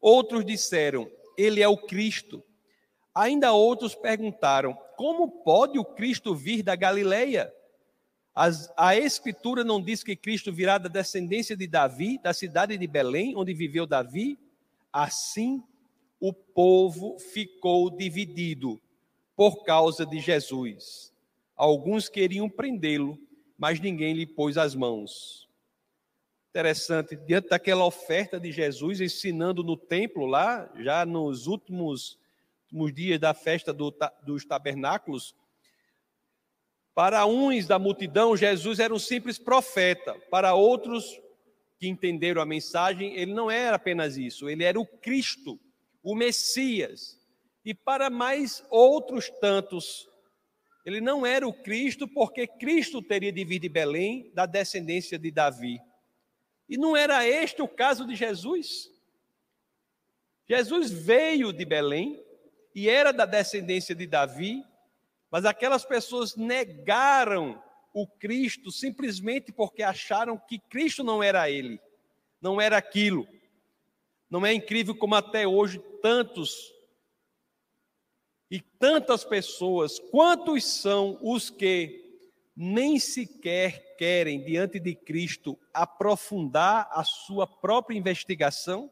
Outros 0.00 0.44
disseram: 0.44 1.08
Ele 1.38 1.62
é 1.62 1.68
o 1.68 1.76
Cristo. 1.76 2.42
Ainda 3.14 3.52
outros 3.52 3.94
perguntaram: 3.94 4.76
Como 4.96 5.30
pode 5.30 5.78
o 5.78 5.84
Cristo 5.84 6.34
vir 6.34 6.64
da 6.64 6.74
Galileia? 6.74 7.54
As, 8.34 8.68
a 8.76 8.96
Escritura 8.96 9.62
não 9.62 9.80
diz 9.80 10.02
que 10.02 10.16
Cristo 10.16 10.52
virá 10.52 10.76
da 10.76 10.88
descendência 10.88 11.56
de 11.56 11.68
Davi, 11.68 12.18
da 12.18 12.34
cidade 12.34 12.76
de 12.76 12.86
Belém, 12.88 13.36
onde 13.36 13.54
viveu 13.54 13.86
Davi? 13.86 14.36
Assim, 14.92 15.62
o 16.18 16.32
povo 16.32 17.16
ficou 17.20 17.88
dividido 17.90 18.80
por 19.36 19.62
causa 19.62 20.06
de 20.06 20.18
Jesus. 20.18 21.12
Alguns 21.54 22.08
queriam 22.08 22.48
prendê-lo, 22.48 23.18
mas 23.58 23.78
ninguém 23.78 24.14
lhe 24.14 24.26
pôs 24.26 24.56
as 24.56 24.74
mãos. 24.74 25.46
Interessante, 26.50 27.14
diante 27.14 27.50
daquela 27.50 27.84
oferta 27.84 28.40
de 28.40 28.50
Jesus 28.50 29.00
ensinando 29.00 29.62
no 29.62 29.76
templo 29.76 30.24
lá, 30.24 30.70
já 30.78 31.04
nos 31.04 31.46
últimos, 31.46 32.18
últimos 32.64 32.94
dias 32.94 33.20
da 33.20 33.34
festa 33.34 33.74
do, 33.74 33.94
dos 34.24 34.44
tabernáculos, 34.46 35.34
para 36.94 37.26
uns 37.26 37.66
da 37.66 37.78
multidão, 37.78 38.34
Jesus 38.34 38.78
era 38.78 38.94
um 38.94 38.98
simples 38.98 39.38
profeta. 39.38 40.14
Para 40.30 40.54
outros 40.54 41.20
que 41.78 41.86
entenderam 41.86 42.40
a 42.40 42.46
mensagem, 42.46 43.14
ele 43.14 43.34
não 43.34 43.50
era 43.50 43.76
apenas 43.76 44.16
isso, 44.16 44.48
ele 44.48 44.64
era 44.64 44.80
o 44.80 44.86
Cristo, 44.86 45.60
o 46.02 46.14
Messias. 46.14 47.20
E 47.66 47.74
para 47.74 48.08
mais 48.08 48.64
outros 48.70 49.28
tantos, 49.28 50.08
ele 50.84 51.00
não 51.00 51.26
era 51.26 51.48
o 51.48 51.52
Cristo, 51.52 52.06
porque 52.06 52.46
Cristo 52.46 53.02
teria 53.02 53.32
de 53.32 53.44
vir 53.44 53.58
de 53.58 53.68
Belém, 53.68 54.30
da 54.32 54.46
descendência 54.46 55.18
de 55.18 55.32
Davi. 55.32 55.80
E 56.68 56.78
não 56.78 56.96
era 56.96 57.26
este 57.26 57.60
o 57.60 57.66
caso 57.66 58.06
de 58.06 58.14
Jesus? 58.14 58.88
Jesus 60.48 60.92
veio 60.92 61.52
de 61.52 61.64
Belém 61.64 62.24
e 62.72 62.88
era 62.88 63.12
da 63.12 63.26
descendência 63.26 63.96
de 63.96 64.06
Davi, 64.06 64.64
mas 65.28 65.44
aquelas 65.44 65.84
pessoas 65.84 66.36
negaram 66.36 67.60
o 67.92 68.06
Cristo 68.06 68.70
simplesmente 68.70 69.50
porque 69.50 69.82
acharam 69.82 70.38
que 70.38 70.60
Cristo 70.60 71.02
não 71.02 71.20
era 71.20 71.50
ele, 71.50 71.80
não 72.40 72.60
era 72.60 72.76
aquilo. 72.76 73.26
Não 74.30 74.46
é 74.46 74.52
incrível 74.52 74.94
como 74.94 75.16
até 75.16 75.48
hoje 75.48 75.80
tantos 76.00 76.75
e 78.50 78.60
tantas 78.60 79.24
pessoas, 79.24 79.98
quantos 79.98 80.64
são 80.64 81.18
os 81.20 81.50
que 81.50 82.04
nem 82.56 82.98
sequer 82.98 83.96
querem, 83.96 84.44
diante 84.44 84.78
de 84.78 84.94
Cristo, 84.94 85.58
aprofundar 85.74 86.88
a 86.92 87.02
sua 87.02 87.46
própria 87.46 87.96
investigação? 87.96 88.90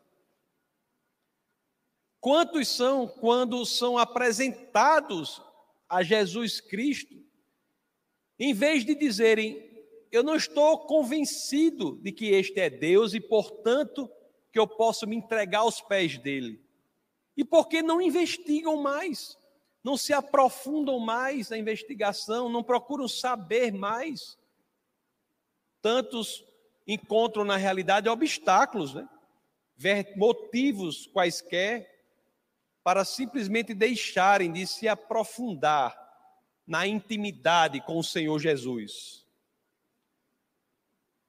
Quantos 2.21 2.69
são 2.69 3.07
quando 3.07 3.65
são 3.65 3.97
apresentados 3.97 5.41
a 5.89 6.03
Jesus 6.03 6.61
Cristo, 6.61 7.15
em 8.39 8.53
vez 8.53 8.85
de 8.85 8.95
dizerem, 8.95 9.63
eu 10.11 10.23
não 10.23 10.35
estou 10.35 10.87
convencido 10.87 12.01
de 12.03 12.11
que 12.11 12.27
este 12.27 12.59
é 12.61 12.69
Deus 12.69 13.15
e, 13.15 13.21
portanto, 13.21 14.11
que 14.53 14.59
eu 14.59 14.67
posso 14.67 15.07
me 15.07 15.17
entregar 15.17 15.61
aos 15.61 15.81
pés 15.81 16.19
dele? 16.19 16.61
E 17.37 17.45
por 17.45 17.69
que 17.69 17.83
não 17.83 18.01
investigam 18.01 18.77
mais? 18.77 19.37
Não 19.85 19.99
se 19.99 20.15
aprofundam 20.15 20.99
mais 20.99 21.51
na 21.51 21.59
investigação, 21.59 22.49
não 22.49 22.65
procuram 22.65 23.07
saber 23.07 23.71
mais. 23.71 24.39
Tantos 25.83 26.43
encontram 26.87 27.45
na 27.45 27.59
realidade 27.59 28.09
obstáculos, 28.09 28.95
né? 28.95 29.07
motivos 30.17 31.07
quaisquer 31.09 31.93
para 32.83 33.05
simplesmente 33.05 33.75
deixarem 33.75 34.51
de 34.51 34.67
se 34.67 34.89
aprofundar 34.89 36.01
na 36.67 36.87
intimidade 36.87 37.81
com 37.83 37.99
o 37.99 38.05
Senhor 38.05 38.39
Jesus. 38.39 39.27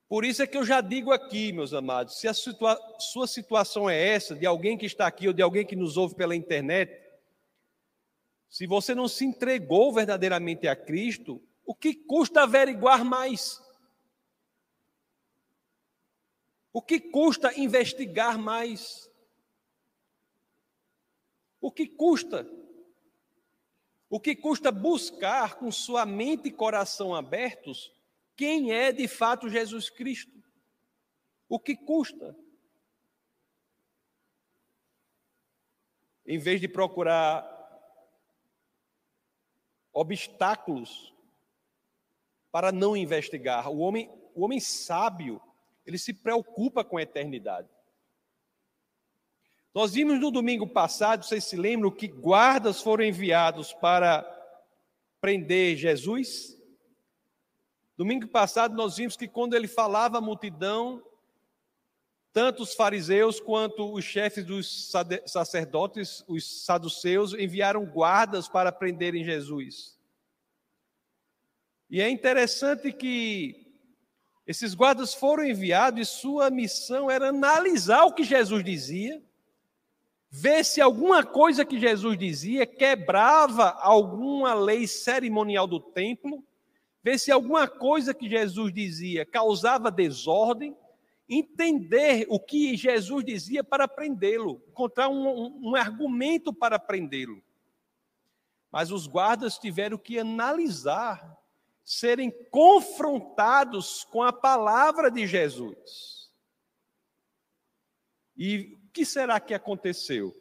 Por 0.07 0.23
isso 0.23 0.43
é 0.43 0.47
que 0.47 0.57
eu 0.57 0.63
já 0.63 0.79
digo 0.79 1.11
aqui, 1.11 1.51
meus 1.51 1.73
amados, 1.73 2.19
se 2.19 2.27
a 2.27 2.33
situa 2.33 2.79
sua 2.99 3.27
situação 3.27 3.89
é 3.89 3.99
essa, 3.99 4.35
de 4.35 4.45
alguém 4.45 4.77
que 4.77 4.85
está 4.85 5.07
aqui 5.07 5.27
ou 5.27 5.33
de 5.33 5.41
alguém 5.41 5.65
que 5.65 5.75
nos 5.75 5.97
ouve 5.97 6.15
pela 6.15 6.35
internet, 6.35 7.04
se 8.49 8.65
você 8.65 8.95
não 8.95 9.07
se 9.07 9.25
entregou 9.25 9.93
verdadeiramente 9.93 10.67
a 10.67 10.75
Cristo, 10.75 11.41
o 11.65 11.73
que 11.73 11.93
custa 11.93 12.43
averiguar 12.43 13.03
mais? 13.03 13.61
O 16.71 16.81
que 16.81 16.99
custa 16.99 17.57
investigar 17.59 18.37
mais? 18.37 19.09
O 21.59 21.71
que 21.71 21.87
custa? 21.87 22.47
O 24.09 24.19
que 24.19 24.35
custa 24.35 24.71
buscar 24.71 25.55
com 25.55 25.71
sua 25.71 26.05
mente 26.05 26.49
e 26.49 26.51
coração 26.51 27.15
abertos 27.15 27.95
quem 28.35 28.71
é 28.71 28.91
de 28.91 29.07
fato 29.07 29.49
Jesus 29.49 29.89
Cristo? 29.89 30.43
O 31.47 31.59
que 31.59 31.75
custa? 31.75 32.35
Em 36.25 36.37
vez 36.37 36.59
de 36.59 36.67
procurar 36.67 37.54
obstáculos 39.95 41.15
para 42.51 42.71
não 42.71 42.95
investigar. 42.95 43.69
O 43.69 43.79
homem, 43.79 44.11
o 44.35 44.43
homem 44.43 44.59
sábio, 44.59 45.41
ele 45.85 45.97
se 45.97 46.13
preocupa 46.13 46.83
com 46.83 46.97
a 46.97 47.01
eternidade. 47.01 47.69
Nós 49.73 49.93
vimos 49.93 50.19
no 50.19 50.31
domingo 50.31 50.67
passado, 50.67 51.25
vocês 51.25 51.45
se 51.45 51.55
lembram, 51.55 51.89
que 51.89 52.07
guardas 52.07 52.81
foram 52.81 53.03
enviados 53.05 53.73
para 53.73 54.23
prender 55.19 55.77
Jesus? 55.77 56.57
Domingo 57.97 58.27
passado 58.27 58.75
nós 58.75 58.97
vimos 58.97 59.15
que 59.15 59.27
quando 59.27 59.53
ele 59.53 59.67
falava 59.67 60.17
à 60.17 60.21
multidão, 60.21 61.01
tanto 62.35 62.63
os 62.63 62.73
fariseus 62.73 63.39
quanto 63.39 63.93
os 63.93 64.03
chefes 64.03 64.43
dos 64.43 64.91
sacerdotes, 65.25 66.21
os 66.27 66.65
saduceus, 66.65 67.33
enviaram 67.33 67.85
guardas 67.85 68.49
para 68.49 68.73
prenderem 68.73 69.23
Jesus. 69.23 69.97
E 71.89 72.01
é 72.01 72.09
interessante 72.09 72.91
que 72.91 73.73
esses 74.45 74.73
guardas 74.73 75.13
foram 75.13 75.45
enviados 75.45 76.01
e 76.01 76.05
sua 76.05 76.49
missão 76.49 77.09
era 77.09 77.29
analisar 77.29 78.03
o 78.03 78.11
que 78.11 78.25
Jesus 78.25 78.65
dizia 78.65 79.23
ver 80.29 80.65
se 80.65 80.81
alguma 80.81 81.23
coisa 81.23 81.63
que 81.63 81.79
Jesus 81.79 82.17
dizia 82.17 82.65
quebrava 82.65 83.69
alguma 83.79 84.53
lei 84.53 84.85
cerimonial 84.87 85.67
do 85.67 85.79
templo, 85.79 86.43
ver 87.01 87.17
se 87.17 87.31
alguma 87.31 87.65
coisa 87.65 88.13
que 88.13 88.27
Jesus 88.27 88.73
dizia 88.73 89.25
causava 89.25 89.89
desordem, 89.89 90.75
entender 91.27 92.25
o 92.29 92.39
que 92.39 92.75
Jesus 92.75 93.25
dizia 93.25 93.63
para 93.63 93.87
prendê-lo, 93.87 94.61
encontrar 94.67 95.09
um, 95.09 95.27
um, 95.27 95.69
um 95.69 95.75
argumento 95.75 96.53
para 96.53 96.77
prendê-lo. 96.77 97.43
Mas 98.71 98.91
os 98.91 99.07
guardas 99.07 99.57
tiveram 99.57 99.97
que 99.97 100.19
analisar, 100.19 101.37
serem 101.83 102.31
confrontados 102.49 104.03
com 104.05 104.21
a 104.21 104.33
palavra 104.33 105.09
de 105.09 105.25
Jesus. 105.25 106.31
E 108.37 108.77
que 108.95 109.05
será 109.05 109.41
que 109.41 109.53
aconteceu? 109.53 110.33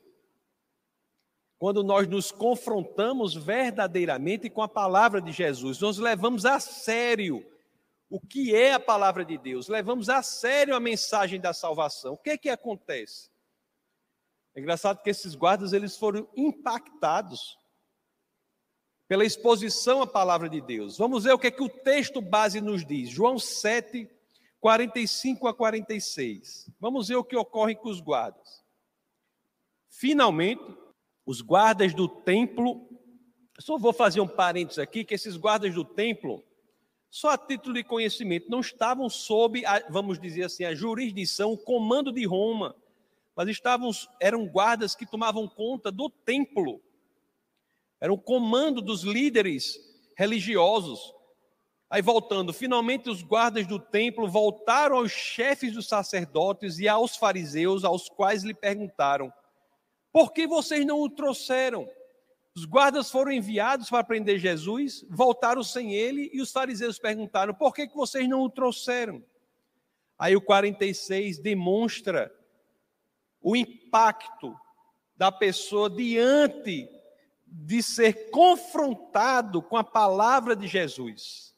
Quando 1.59 1.83
nós 1.83 2.07
nos 2.07 2.31
confrontamos 2.31 3.35
verdadeiramente 3.35 4.49
com 4.49 4.63
a 4.63 4.69
palavra 4.69 5.21
de 5.21 5.33
Jesus, 5.33 5.81
nós 5.81 5.99
levamos 5.99 6.47
a 6.47 6.61
sério 6.61 7.45
o 8.15 8.21
que 8.21 8.55
é 8.55 8.73
a 8.73 8.79
palavra 8.79 9.25
de 9.25 9.37
Deus, 9.37 9.67
levamos 9.67 10.09
a 10.09 10.23
sério 10.23 10.77
a 10.77 10.79
mensagem 10.79 11.41
da 11.41 11.53
salvação. 11.53 12.13
O 12.15 12.17
que 12.17 12.31
é 12.31 12.39
que 12.39 12.49
acontece? 12.49 13.29
É 14.55 14.61
engraçado 14.61 15.03
que 15.03 15.11
esses 15.11 15.35
guardas 15.35 15.73
eles 15.73 15.97
foram 15.97 16.29
impactados 16.37 17.59
pela 19.09 19.25
exposição 19.25 20.01
à 20.01 20.07
palavra 20.07 20.49
de 20.49 20.61
Deus. 20.61 20.97
Vamos 20.97 21.25
ver 21.25 21.33
o 21.33 21.39
que 21.41 21.49
é 21.49 21.51
que 21.51 21.65
o 21.65 21.69
texto 21.69 22.21
base 22.21 22.61
nos 22.61 22.87
diz. 22.87 23.11
João 23.11 23.37
7, 23.37 24.09
45 24.61 25.49
a 25.49 25.53
46. 25.53 26.71
Vamos 26.79 27.09
ver 27.09 27.17
o 27.17 27.25
que 27.25 27.37
ocorre 27.37 27.75
com 27.75 27.89
os 27.89 28.01
guardas. 28.01 28.65
Finalmente, 29.89 30.63
os 31.27 31.41
guardas 31.41 31.93
do 31.93 32.09
templo, 32.09 32.89
só 33.59 33.77
vou 33.77 33.93
fazer 33.93 34.21
um 34.21 34.29
parênteses 34.29 34.79
aqui, 34.79 35.05
que 35.05 35.15
esses 35.15 35.37
guardas 35.37 35.75
do 35.75 35.85
templo, 35.85 36.45
só 37.15 37.31
a 37.31 37.39
título 37.39 37.75
de 37.75 37.85
conhecimento, 37.85 38.51
não 38.51 38.59
estavam 38.59 39.09
sob, 39.09 39.65
a, 39.65 39.85
vamos 39.89 40.19
dizer 40.19 40.47
assim, 40.47 40.65
a 40.65 40.75
jurisdição, 40.75 41.53
o 41.53 41.57
comando 41.57 42.11
de 42.11 42.27
Roma, 42.27 42.75
mas 43.37 43.49
estavam, 43.49 43.89
eram 44.19 44.45
guardas 44.49 44.97
que 44.97 45.07
tomavam 45.07 45.47
conta 45.47 45.93
do 45.93 46.11
templo, 46.11 46.83
era 48.01 48.13
o 48.13 48.19
comando 48.19 48.83
dos 48.83 49.05
líderes 49.05 49.79
religiosos. 50.19 51.15
Aí 51.89 52.03
voltando, 52.03 52.53
finalmente 52.53 53.09
os 53.09 53.23
guardas 53.23 53.65
do 53.65 53.79
templo 53.79 54.27
voltaram 54.29 54.97
aos 54.97 55.13
chefes 55.13 55.73
dos 55.73 55.87
sacerdotes 55.87 56.81
e 56.81 56.89
aos 56.89 57.17
fariseus, 57.17 57.85
aos 57.85 58.09
quais 58.09 58.43
lhe 58.43 58.55
perguntaram: 58.55 59.33
Por 60.13 60.33
que 60.33 60.49
vocês 60.49 60.85
não 60.85 61.01
o 61.01 61.09
trouxeram? 61.09 61.89
Os 62.57 62.65
guardas 62.65 63.11
foram 63.11 63.33
enviados 63.33 63.91
para 63.91 64.05
prender 64.05 64.39
Jesus, 64.39 65.05
voltaram 65.11 65.63
sem 65.65 65.93
ele, 65.93 66.31
e 66.33 66.41
os 66.41 66.53
fariseus 66.53 67.01
perguntaram: 67.01 67.53
Por 67.53 67.75
que, 67.75 67.89
que 67.89 67.97
vocês 67.97 68.29
não 68.29 68.43
o 68.43 68.51
trouxeram? 68.51 69.25
Aí 70.17 70.37
o 70.37 70.41
46 70.41 71.39
demonstra 71.39 72.33
o 73.41 73.57
impacto 73.57 74.57
da 75.17 75.33
pessoa 75.33 75.91
diante 75.91 76.89
de 77.45 77.83
ser 77.83 78.31
confrontado 78.31 79.61
com 79.61 79.77
a 79.77 79.85
palavra 79.85 80.55
de 80.55 80.69
Jesus. 80.69 81.55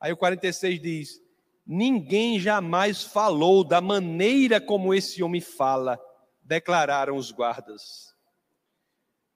Aí 0.00 0.12
o 0.12 0.16
46 0.16 0.82
diz: 0.82 1.20
Ninguém 1.64 2.40
jamais 2.40 3.04
falou 3.04 3.62
da 3.62 3.80
maneira 3.80 4.60
como 4.60 4.92
esse 4.92 5.22
homem 5.22 5.40
fala, 5.40 6.00
declararam 6.42 7.16
os 7.16 7.30
guardas. 7.30 8.15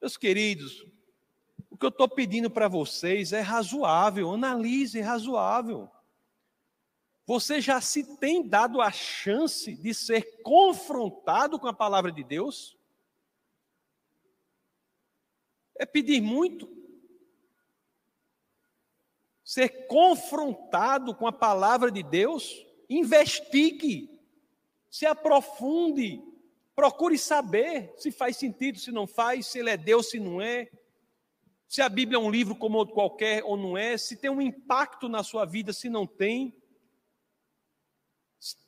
Meus 0.00 0.16
queridos, 0.16 0.86
o 1.68 1.76
que 1.76 1.84
eu 1.84 1.90
estou 1.90 2.08
pedindo 2.08 2.50
para 2.50 2.68
vocês 2.68 3.32
é 3.32 3.40
razoável, 3.40 4.32
analise 4.32 5.00
razoável. 5.00 5.90
Você 7.26 7.60
já 7.60 7.80
se 7.80 8.16
tem 8.16 8.46
dado 8.46 8.80
a 8.80 8.90
chance 8.90 9.74
de 9.74 9.94
ser 9.94 10.42
confrontado 10.42 11.58
com 11.58 11.68
a 11.68 11.72
palavra 11.72 12.10
de 12.10 12.24
Deus? 12.24 12.76
É 15.76 15.86
pedir 15.86 16.20
muito? 16.20 16.80
ser 19.50 19.88
confrontado 19.88 21.12
com 21.12 21.26
a 21.26 21.32
palavra 21.32 21.90
de 21.90 22.04
Deus, 22.04 22.64
investigue, 22.88 24.08
se 24.88 25.04
aprofunde, 25.04 26.22
procure 26.80 27.18
saber 27.18 27.92
se 27.98 28.10
faz 28.10 28.38
sentido, 28.38 28.78
se 28.78 28.90
não 28.90 29.06
faz, 29.06 29.48
se 29.48 29.58
ele 29.58 29.68
é 29.68 29.76
Deus, 29.76 30.08
se 30.08 30.18
não 30.18 30.40
é, 30.40 30.66
se 31.68 31.82
a 31.82 31.90
Bíblia 31.90 32.16
é 32.16 32.18
um 32.18 32.30
livro 32.30 32.56
como 32.56 32.78
outro 32.78 32.94
qualquer 32.94 33.44
ou 33.44 33.54
não 33.54 33.76
é, 33.76 33.98
se 33.98 34.16
tem 34.16 34.30
um 34.30 34.40
impacto 34.40 35.06
na 35.06 35.22
sua 35.22 35.44
vida, 35.44 35.74
se 35.74 35.90
não 35.90 36.06
tem. 36.06 36.56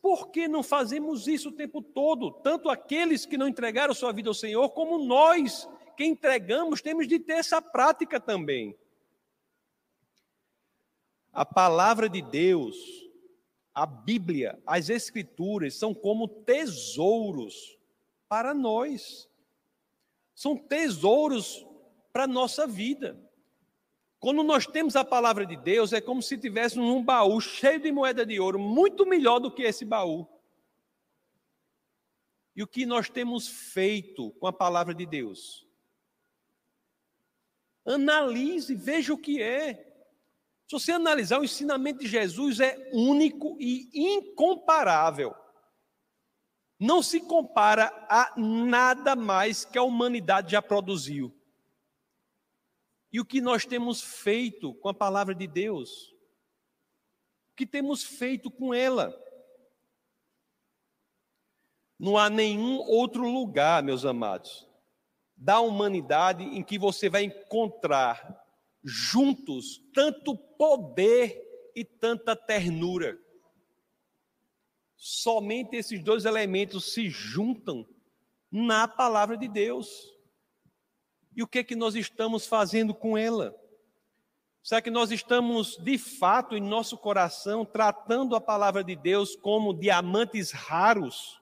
Por 0.03 0.31
que 0.31 0.47
não 0.47 0.63
fazemos 0.63 1.27
isso 1.27 1.49
o 1.49 1.57
tempo 1.57 1.81
todo? 1.81 2.31
Tanto 2.31 2.69
aqueles 2.69 3.25
que 3.25 3.39
não 3.39 3.49
entregaram 3.49 3.95
sua 3.95 4.13
vida 4.13 4.29
ao 4.29 4.35
Senhor, 4.35 4.69
como 4.73 5.03
nós 5.03 5.67
que 5.97 6.05
entregamos, 6.05 6.83
temos 6.83 7.09
de 7.09 7.19
ter 7.19 7.39
essa 7.39 7.63
prática 7.63 8.21
também. 8.21 8.77
A 11.33 11.47
palavra 11.47 12.11
de 12.11 12.21
Deus, 12.21 12.77
a 13.75 13.87
Bíblia, 13.87 14.63
as 14.67 14.91
Escrituras 14.91 15.79
são 15.79 15.95
como 15.95 16.29
tesouros 16.29 17.81
para 18.33 18.55
nós. 18.55 19.29
São 20.35 20.57
tesouros 20.57 21.67
para 22.15 22.25
a 22.25 22.27
nossa 22.27 22.67
vida. 22.67 23.23
Quando 24.19 24.43
nós 24.43 24.67
temos 24.67 24.97
a 24.97 25.05
palavra 25.05 25.45
de 25.45 25.55
Deus, 25.55 25.93
é 25.93 26.01
como 26.01 26.23
se 26.23 26.39
tivéssemos 26.39 26.89
um 26.89 27.05
baú 27.05 27.39
cheio 27.43 27.79
de 27.79 27.93
moeda 27.93 28.25
de 28.25 28.41
ouro, 28.41 28.59
muito 28.59 29.05
melhor 29.05 29.39
do 29.39 29.51
que 29.51 29.61
esse 29.61 29.85
baú. 29.85 30.27
E 32.57 32.63
o 32.63 32.67
que 32.67 32.87
nós 32.87 33.11
temos 33.11 33.47
feito 33.47 34.31
com 34.41 34.47
a 34.47 34.53
palavra 34.53 34.95
de 34.95 35.05
Deus? 35.05 35.69
Analise, 37.85 38.75
veja 38.75 39.13
o 39.13 39.19
que 39.19 39.43
é. 39.43 39.75
Se 40.67 40.73
você 40.73 40.93
analisar, 40.93 41.39
o 41.39 41.45
ensinamento 41.45 42.01
de 42.01 42.09
Jesus 42.09 42.61
é 42.61 42.89
único 42.95 43.59
e 43.61 43.91
incomparável. 43.93 45.42
Não 46.83 47.01
se 47.01 47.21
compara 47.21 47.93
a 48.09 48.35
nada 48.37 49.15
mais 49.15 49.65
que 49.65 49.79
a 49.79 49.85
humanidade 49.85 50.51
já 50.51 50.61
produziu. 50.61 51.33
E 53.13 53.21
o 53.21 53.25
que 53.25 53.41
nós 53.41 53.65
temos 53.65 54.03
feito 54.03 54.75
com 54.75 54.89
a 54.89 54.95
palavra 54.95 55.33
de 55.33 55.47
Deus? 55.47 56.09
O 57.53 57.55
que 57.55 57.65
temos 57.65 58.03
feito 58.03 58.51
com 58.51 58.75
ela? 58.75 59.17
Não 61.97 62.19
há 62.19 62.29
nenhum 62.29 62.79
outro 62.79 63.31
lugar, 63.31 63.81
meus 63.81 64.05
amados, 64.05 64.69
da 65.37 65.61
humanidade 65.61 66.43
em 66.43 66.65
que 66.65 66.81
você 66.81 67.09
vai 67.09 67.23
encontrar 67.23 68.45
juntos 68.83 69.81
tanto 69.95 70.37
poder 70.37 71.71
e 71.77 71.85
tanta 71.85 72.35
ternura. 72.35 73.22
Somente 75.05 75.75
esses 75.75 76.01
dois 76.01 76.25
elementos 76.25 76.93
se 76.95 77.11
juntam 77.11 77.85
na 78.49 78.87
palavra 78.87 79.37
de 79.37 79.49
Deus. 79.49 80.15
E 81.35 81.43
o 81.43 81.49
que 81.49 81.59
é 81.59 81.65
que 81.65 81.75
nós 81.75 81.97
estamos 81.97 82.47
fazendo 82.47 82.95
com 82.95 83.19
ela? 83.19 83.53
Será 84.63 84.81
que 84.81 84.93
nós 84.93 85.11
estamos, 85.11 85.77
de 85.79 85.99
fato, 85.99 86.57
em 86.57 86.61
nosso 86.61 86.97
coração, 86.97 87.65
tratando 87.65 88.37
a 88.37 88.41
palavra 88.41 88.85
de 88.85 88.95
Deus 88.95 89.35
como 89.35 89.75
diamantes 89.75 90.53
raros? 90.53 91.37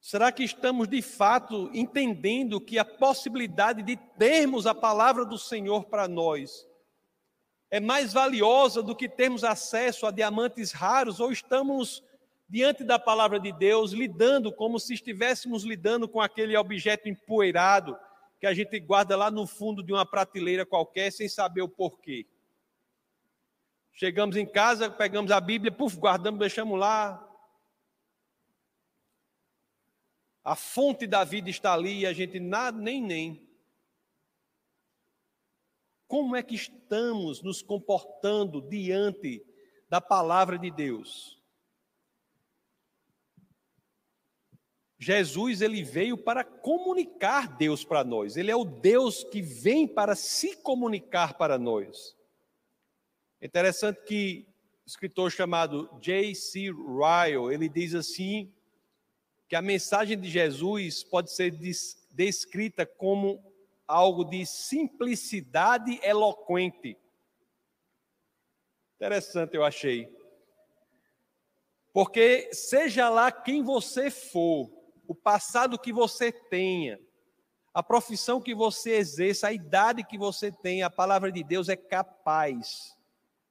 Será 0.00 0.32
que 0.32 0.42
estamos 0.42 0.88
de 0.88 1.00
fato 1.00 1.70
entendendo 1.72 2.60
que 2.60 2.76
a 2.76 2.84
possibilidade 2.84 3.84
de 3.84 3.96
termos 4.18 4.66
a 4.66 4.74
palavra 4.74 5.24
do 5.24 5.38
Senhor 5.38 5.84
para 5.84 6.08
nós 6.08 6.68
é 7.70 7.78
mais 7.78 8.12
valiosa 8.12 8.82
do 8.82 8.96
que 8.96 9.08
termos 9.08 9.44
acesso 9.44 10.06
a 10.06 10.10
diamantes 10.10 10.72
raros 10.72 11.20
ou 11.20 11.30
estamos 11.30 12.02
diante 12.48 12.82
da 12.82 12.98
palavra 12.98 13.38
de 13.38 13.52
Deus 13.52 13.92
lidando 13.92 14.52
como 14.52 14.78
se 14.80 14.94
estivéssemos 14.94 15.62
lidando 15.62 16.08
com 16.08 16.20
aquele 16.20 16.56
objeto 16.56 17.08
empoeirado 17.08 17.96
que 18.40 18.46
a 18.46 18.54
gente 18.54 18.78
guarda 18.80 19.16
lá 19.16 19.30
no 19.30 19.46
fundo 19.46 19.82
de 19.82 19.92
uma 19.92 20.04
prateleira 20.04 20.66
qualquer 20.66 21.12
sem 21.12 21.28
saber 21.28 21.62
o 21.62 21.68
porquê? 21.68 22.26
Chegamos 23.92 24.34
em 24.34 24.46
casa, 24.46 24.90
pegamos 24.90 25.30
a 25.30 25.40
Bíblia, 25.40 25.70
puf, 25.70 25.96
guardamos, 25.96 26.40
deixamos 26.40 26.78
lá, 26.78 27.30
A 30.44 30.56
fonte 30.56 31.06
da 31.06 31.22
vida 31.22 31.50
está 31.50 31.74
ali 31.74 32.00
e 32.00 32.06
a 32.06 32.12
gente 32.12 32.40
nada, 32.40 32.76
nem 32.76 33.02
nem. 33.02 33.49
Como 36.10 36.34
é 36.34 36.42
que 36.42 36.56
estamos 36.56 37.40
nos 37.40 37.62
comportando 37.62 38.60
diante 38.60 39.46
da 39.88 40.00
palavra 40.00 40.58
de 40.58 40.68
Deus? 40.68 41.40
Jesus 44.98 45.60
ele 45.60 45.84
veio 45.84 46.18
para 46.18 46.42
comunicar 46.42 47.56
Deus 47.56 47.84
para 47.84 48.02
nós. 48.02 48.36
Ele 48.36 48.50
é 48.50 48.56
o 48.56 48.64
Deus 48.64 49.22
que 49.22 49.40
vem 49.40 49.86
para 49.86 50.16
se 50.16 50.56
comunicar 50.56 51.34
para 51.34 51.56
nós. 51.56 52.16
É 53.40 53.46
interessante 53.46 54.02
que 54.02 54.48
um 54.82 54.86
escritor 54.88 55.30
chamado 55.30 55.88
J.C. 56.00 56.72
Ryle, 56.72 57.54
ele 57.54 57.68
diz 57.68 57.94
assim, 57.94 58.52
que 59.48 59.54
a 59.54 59.62
mensagem 59.62 60.18
de 60.18 60.28
Jesus 60.28 61.04
pode 61.04 61.30
ser 61.30 61.56
descrita 62.10 62.84
como 62.84 63.49
algo 63.90 64.24
de 64.24 64.46
simplicidade 64.46 65.98
eloquente. 66.02 66.96
Interessante, 68.96 69.56
eu 69.56 69.64
achei. 69.64 70.08
Porque 71.92 72.50
seja 72.52 73.08
lá 73.08 73.32
quem 73.32 73.62
você 73.62 74.10
for, 74.10 74.70
o 75.08 75.14
passado 75.14 75.78
que 75.78 75.92
você 75.92 76.30
tenha, 76.30 77.00
a 77.74 77.82
profissão 77.82 78.40
que 78.40 78.54
você 78.54 78.92
exerça, 78.92 79.48
a 79.48 79.52
idade 79.52 80.04
que 80.04 80.16
você 80.16 80.52
tem, 80.52 80.82
a 80.82 80.90
palavra 80.90 81.32
de 81.32 81.42
Deus 81.42 81.68
é 81.68 81.76
capaz 81.76 82.96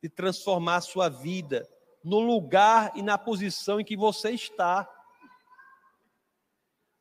de 0.01 0.07
transformar 0.07 0.77
a 0.77 0.81
sua 0.81 1.09
vida 1.09 1.69
no 2.03 2.19
lugar 2.19 2.93
e 2.95 3.01
na 3.01 3.17
posição 3.17 3.79
em 3.79 3.83
que 3.83 3.97
você 3.97 4.31
está 4.31 4.89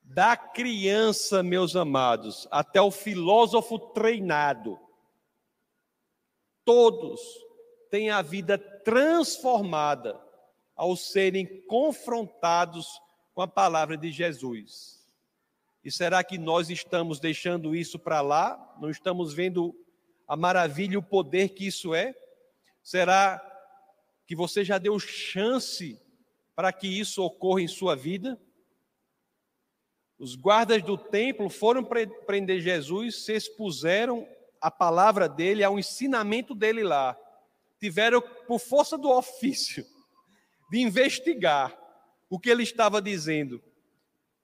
da 0.09 0.37
criança, 0.37 1.43
meus 1.43 1.77
amados, 1.77 2.49
até 2.51 2.81
o 2.81 2.91
filósofo 2.91 3.79
treinado, 3.79 4.81
todos 6.65 7.21
têm 7.91 8.11
a 8.11 8.23
vida 8.23 8.57
transformada 8.57 10.19
ao 10.75 10.97
serem 10.97 11.47
confrontados 11.67 13.01
com 13.35 13.43
a 13.43 13.47
palavra 13.49 13.99
de 13.99 14.11
Jesus. 14.11 15.07
E 15.85 15.93
será 15.93 16.25
que 16.25 16.39
nós 16.39 16.71
estamos 16.71 17.21
deixando 17.21 17.77
isso 17.77 17.99
para 17.99 18.23
lá? 18.23 18.77
Não 18.81 18.89
estamos 18.89 19.35
vendo 19.35 19.75
a 20.27 20.37
maravilha 20.37 20.95
e 20.95 20.97
o 20.97 21.03
poder 21.03 21.51
que 21.51 21.67
isso 21.67 21.95
é? 21.95 22.15
Será 22.83 23.45
que 24.27 24.35
você 24.35 24.65
já 24.65 24.79
deu 24.79 24.99
chance 24.99 26.01
para 26.57 26.73
que 26.73 26.87
isso 26.89 27.23
ocorra 27.23 27.61
em 27.61 27.69
sua 27.69 27.95
vida? 27.95 28.41
Os 30.19 30.35
guardas 30.35 30.83
do 30.83 30.99
templo 30.99 31.49
foram 31.49 31.85
prender 32.27 32.61
Jesus, 32.61 33.25
se 33.25 33.35
expuseram 33.35 34.27
à 34.61 34.71
palavra 34.71 35.29
dele, 35.29 35.63
ao 35.63 35.79
ensinamento 35.79 36.55
dele 36.55 36.83
lá. 36.83 37.17
Tiveram, 37.79 38.21
por 38.21 38.59
força 38.59 38.99
do 38.99 39.09
ofício, 39.09 39.87
de 40.71 40.81
investigar 40.81 41.79
o 42.29 42.39
que 42.39 42.51
ele 42.51 42.65
estava 42.65 43.01
dizendo. 43.01 43.63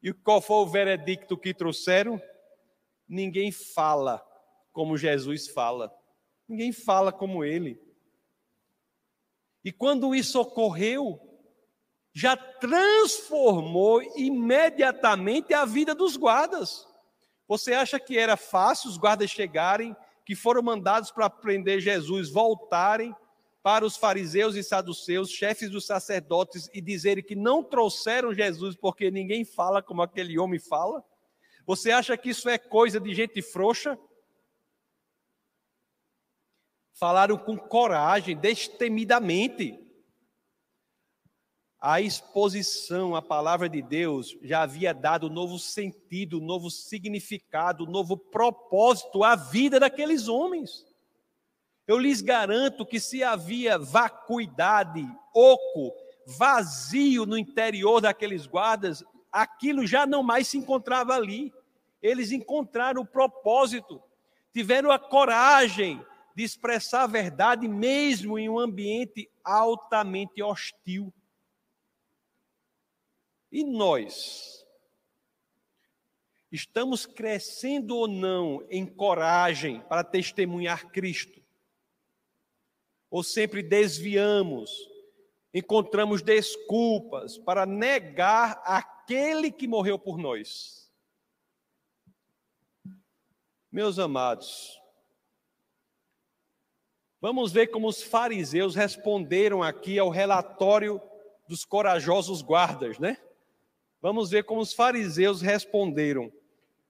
E 0.00 0.12
qual 0.12 0.40
foi 0.40 0.56
o 0.56 0.66
veredicto 0.66 1.36
que 1.36 1.52
trouxeram? 1.52 2.22
Ninguém 3.08 3.50
fala 3.50 4.24
como 4.72 4.96
Jesus 4.96 5.48
fala. 5.48 5.92
Ninguém 6.48 6.72
fala 6.72 7.12
como 7.12 7.44
ele. 7.44 7.80
E 9.64 9.72
quando 9.72 10.14
isso 10.14 10.40
ocorreu, 10.40 11.18
já 12.14 12.36
transformou 12.36 14.00
imediatamente 14.16 15.52
a 15.52 15.64
vida 15.64 15.94
dos 15.94 16.16
guardas. 16.16 16.86
Você 17.48 17.74
acha 17.74 17.98
que 17.98 18.16
era 18.16 18.36
fácil 18.36 18.88
os 18.88 18.96
guardas 18.96 19.30
chegarem, 19.30 19.96
que 20.24 20.36
foram 20.36 20.62
mandados 20.62 21.10
para 21.10 21.28
prender 21.28 21.80
Jesus, 21.80 22.30
voltarem 22.30 23.14
para 23.64 23.84
os 23.84 23.96
fariseus 23.96 24.54
e 24.54 24.62
saduceus, 24.62 25.30
chefes 25.30 25.68
dos 25.70 25.86
sacerdotes, 25.86 26.70
e 26.72 26.80
dizerem 26.80 27.24
que 27.24 27.34
não 27.34 27.64
trouxeram 27.64 28.32
Jesus 28.32 28.76
porque 28.76 29.10
ninguém 29.10 29.44
fala 29.44 29.82
como 29.82 30.00
aquele 30.00 30.38
homem 30.38 30.60
fala? 30.60 31.04
Você 31.66 31.90
acha 31.90 32.16
que 32.16 32.30
isso 32.30 32.48
é 32.48 32.58
coisa 32.58 33.00
de 33.00 33.12
gente 33.12 33.42
frouxa? 33.42 33.98
Falaram 36.92 37.36
com 37.36 37.56
coragem, 37.56 38.36
destemidamente 38.36 39.83
a 41.86 42.00
exposição 42.00 43.14
à 43.14 43.20
palavra 43.20 43.68
de 43.68 43.82
Deus 43.82 44.34
já 44.40 44.62
havia 44.62 44.94
dado 44.94 45.28
novo 45.28 45.58
sentido, 45.58 46.40
novo 46.40 46.70
significado, 46.70 47.84
novo 47.84 48.16
propósito 48.16 49.22
à 49.22 49.36
vida 49.36 49.78
daqueles 49.78 50.26
homens. 50.26 50.86
Eu 51.86 51.98
lhes 51.98 52.22
garanto 52.22 52.86
que 52.86 52.98
se 52.98 53.22
havia 53.22 53.78
vacuidade, 53.78 55.06
oco, 55.34 55.92
vazio 56.26 57.26
no 57.26 57.36
interior 57.36 58.00
daqueles 58.00 58.46
guardas, 58.46 59.04
aquilo 59.30 59.86
já 59.86 60.06
não 60.06 60.22
mais 60.22 60.48
se 60.48 60.56
encontrava 60.56 61.14
ali. 61.14 61.52
Eles 62.00 62.32
encontraram 62.32 63.02
o 63.02 63.06
propósito, 63.06 64.02
tiveram 64.54 64.90
a 64.90 64.98
coragem 64.98 66.02
de 66.34 66.44
expressar 66.44 67.02
a 67.02 67.06
verdade 67.06 67.68
mesmo 67.68 68.38
em 68.38 68.48
um 68.48 68.58
ambiente 68.58 69.28
altamente 69.44 70.42
hostil. 70.42 71.12
E 73.54 73.62
nós? 73.62 74.66
Estamos 76.50 77.06
crescendo 77.06 77.96
ou 77.96 78.08
não 78.08 78.66
em 78.68 78.84
coragem 78.84 79.80
para 79.82 80.02
testemunhar 80.02 80.90
Cristo? 80.90 81.40
Ou 83.08 83.22
sempre 83.22 83.62
desviamos, 83.62 84.72
encontramos 85.54 86.20
desculpas 86.20 87.38
para 87.38 87.64
negar 87.64 88.60
aquele 88.64 89.52
que 89.52 89.68
morreu 89.68 90.00
por 90.00 90.18
nós? 90.18 90.92
Meus 93.70 94.00
amados, 94.00 94.76
vamos 97.20 97.52
ver 97.52 97.68
como 97.68 97.86
os 97.86 98.02
fariseus 98.02 98.74
responderam 98.74 99.62
aqui 99.62 99.96
ao 99.96 100.10
relatório 100.10 101.00
dos 101.48 101.64
corajosos 101.64 102.42
guardas, 102.42 102.98
né? 102.98 103.16
Vamos 104.04 104.28
ver 104.28 104.44
como 104.44 104.60
os 104.60 104.74
fariseus 104.74 105.40
responderam. 105.40 106.30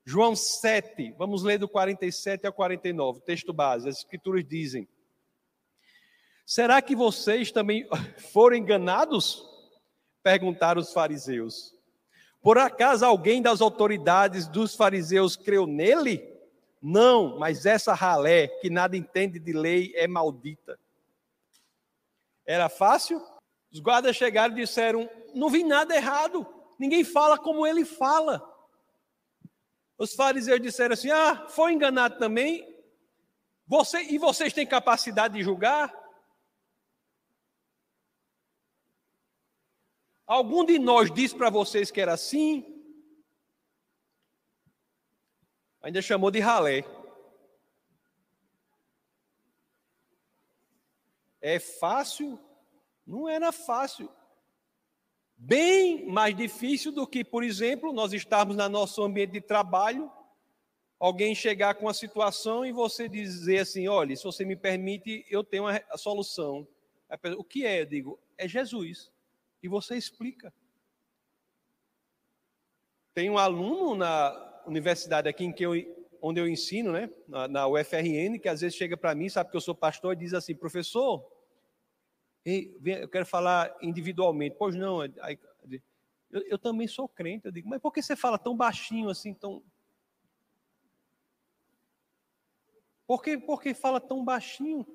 João 0.05 0.35
7, 0.35 1.15
vamos 1.17 1.45
ler 1.45 1.59
do 1.59 1.69
47 1.69 2.45
ao 2.45 2.53
49, 2.53 3.21
texto 3.21 3.53
base. 3.53 3.89
As 3.89 3.99
escrituras 3.99 4.45
dizem: 4.45 4.89
Será 6.45 6.83
que 6.83 6.97
vocês 6.97 7.53
também 7.53 7.89
foram 8.33 8.57
enganados? 8.57 9.49
Perguntaram 10.25 10.81
os 10.81 10.93
fariseus. 10.93 11.73
Por 12.43 12.59
acaso 12.59 13.07
alguém 13.07 13.41
das 13.41 13.61
autoridades 13.61 14.49
dos 14.49 14.75
fariseus 14.75 15.37
creu 15.37 15.69
nele? 15.69 16.37
Não, 16.83 17.39
mas 17.39 17.65
essa 17.65 17.95
ralé, 17.95 18.49
que 18.49 18.69
nada 18.69 18.97
entende 18.97 19.39
de 19.39 19.53
lei, 19.53 19.93
é 19.95 20.09
maldita. 20.09 20.77
Era 22.45 22.69
fácil? 22.69 23.25
Os 23.71 23.79
guardas 23.79 24.17
chegaram 24.17 24.53
e 24.53 24.63
disseram: 24.63 25.09
Não 25.33 25.49
vi 25.49 25.63
nada 25.63 25.95
errado 25.95 26.54
ninguém 26.79 27.05
fala 27.05 27.39
como 27.39 27.67
ele 27.67 27.85
fala. 27.85 28.43
Os 29.97 30.15
fariseus 30.15 30.61
disseram 30.61 30.95
assim: 30.95 31.11
Ah, 31.11 31.49
foi 31.49 31.73
enganado 31.73 32.19
também? 32.19 32.73
Você, 33.67 34.03
e 34.03 34.19
vocês 34.19 34.53
têm 34.53 34.67
capacidade 34.67 35.35
de 35.35 35.43
julgar? 35.43 35.93
Algum 40.27 40.65
de 40.65 40.79
nós 40.79 41.11
disse 41.13 41.37
para 41.37 41.51
vocês 41.51 41.91
que 41.91 42.01
era 42.01 42.15
assim? 42.15 42.71
Ainda 45.83 46.01
chamou 46.01 46.31
de 46.31 46.41
ralé. 46.41 46.83
É 51.43 51.59
fácil? 51.59 52.41
Não 53.07 53.29
era 53.29 53.53
fácil. 53.53 54.11
Bem 55.37 56.07
mais 56.07 56.37
difícil 56.37 56.93
do 56.93 57.07
que, 57.07 57.25
por 57.25 57.43
exemplo, 57.43 57.93
nós 57.93 58.13
estarmos 58.13 58.57
no 58.57 58.69
nosso 58.69 59.03
ambiente 59.03 59.33
de 59.33 59.41
trabalho, 59.41 60.11
alguém 60.99 61.35
chegar 61.35 61.75
com 61.75 61.87
uma 61.87 61.95
situação 61.95 62.65
e 62.65 62.73
você 62.73 63.09
dizer 63.09 63.59
assim: 63.59 63.89
olha, 63.89 64.17
se 64.17 64.25
você 64.25 64.45
me 64.45 64.57
permite, 64.57 65.25
eu 65.29 65.43
tenho 65.43 65.67
a 65.67 65.99
solução. 65.99 66.67
O 67.37 67.45
que 67.45 67.67
é? 67.67 67.83
Eu 67.83 67.87
digo: 67.87 68.19
é 68.39 68.49
Jesus. 68.49 69.13
E 69.63 69.69
você 69.69 69.97
explica. 69.97 70.53
Tem 73.13 73.31
um 73.31 73.39
aluno 73.39 73.95
na 73.95 74.63
universidade 74.67 75.29
aqui 75.29 75.45
em 75.45 75.53
que 75.53 75.65
eu, 75.65 75.73
onde 76.21 76.41
eu 76.41 76.49
ensino, 76.49 76.93
né, 76.93 77.11
na, 77.29 77.47
na 77.47 77.69
UFRN, 77.69 78.39
que 78.41 78.49
às 78.49 78.61
vezes 78.61 78.77
chega 78.77 78.97
para 78.97 79.15
mim, 79.15 79.29
sabe 79.29 79.51
que 79.51 79.57
eu 79.57 79.61
sou 79.61 79.75
pastor, 79.75 80.15
e 80.15 80.17
diz 80.17 80.33
assim: 80.33 80.55
professor, 80.55 81.25
eu 82.45 83.09
quero 83.09 83.25
falar 83.25 83.75
individualmente. 83.81 84.57
Pois 84.59 84.75
não, 84.75 85.01
aí, 85.01 85.39
eu, 86.31 86.43
eu, 86.43 86.59
também 86.59 86.87
sou 86.87 87.09
crente. 87.09 87.47
Eu 87.47 87.53
digo, 87.53 87.69
mas 87.69 87.81
por 87.81 87.93
que 87.93 88.03
você 88.03 88.15
fala 88.15 88.39
tão 88.39 88.57
baixinho 88.57 89.09
assim, 89.09 89.33
tão. 89.33 89.65
Por 93.07 93.23
que, 93.23 93.39
por 93.39 93.63
que 93.63 93.73
fala 93.73 94.01
tão 94.01 94.25
baixinho? 94.25 94.87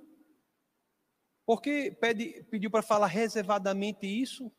Por 1.45 1.61
que 1.61 1.91
pede, 1.91 2.43
pediu 2.51 2.69
para 2.69 2.83
falar 2.83 3.07
reservadamente 3.07 4.05
isso? 4.05 4.51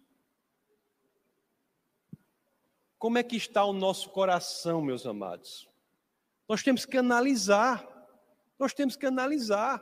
Como 2.99 3.17
é 3.17 3.23
que 3.23 3.37
está 3.37 3.65
o 3.65 3.73
nosso 3.73 4.11
coração, 4.11 4.83
meus 4.83 5.07
amados? 5.07 5.69
Nós 6.49 6.63
temos 6.63 6.85
que 6.85 6.99
analisar. 6.99 7.87
Nós 8.59 8.75
temos 8.75 8.97
que 8.97 9.07
analisar. 9.07 9.81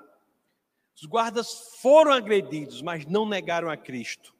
Os 1.00 1.04
guardas 1.04 1.76
foram 1.80 2.10
agredidos, 2.10 2.82
mas 2.82 3.06
não 3.06 3.24
negaram 3.24 3.70
a 3.70 3.76
Cristo. 3.76 4.34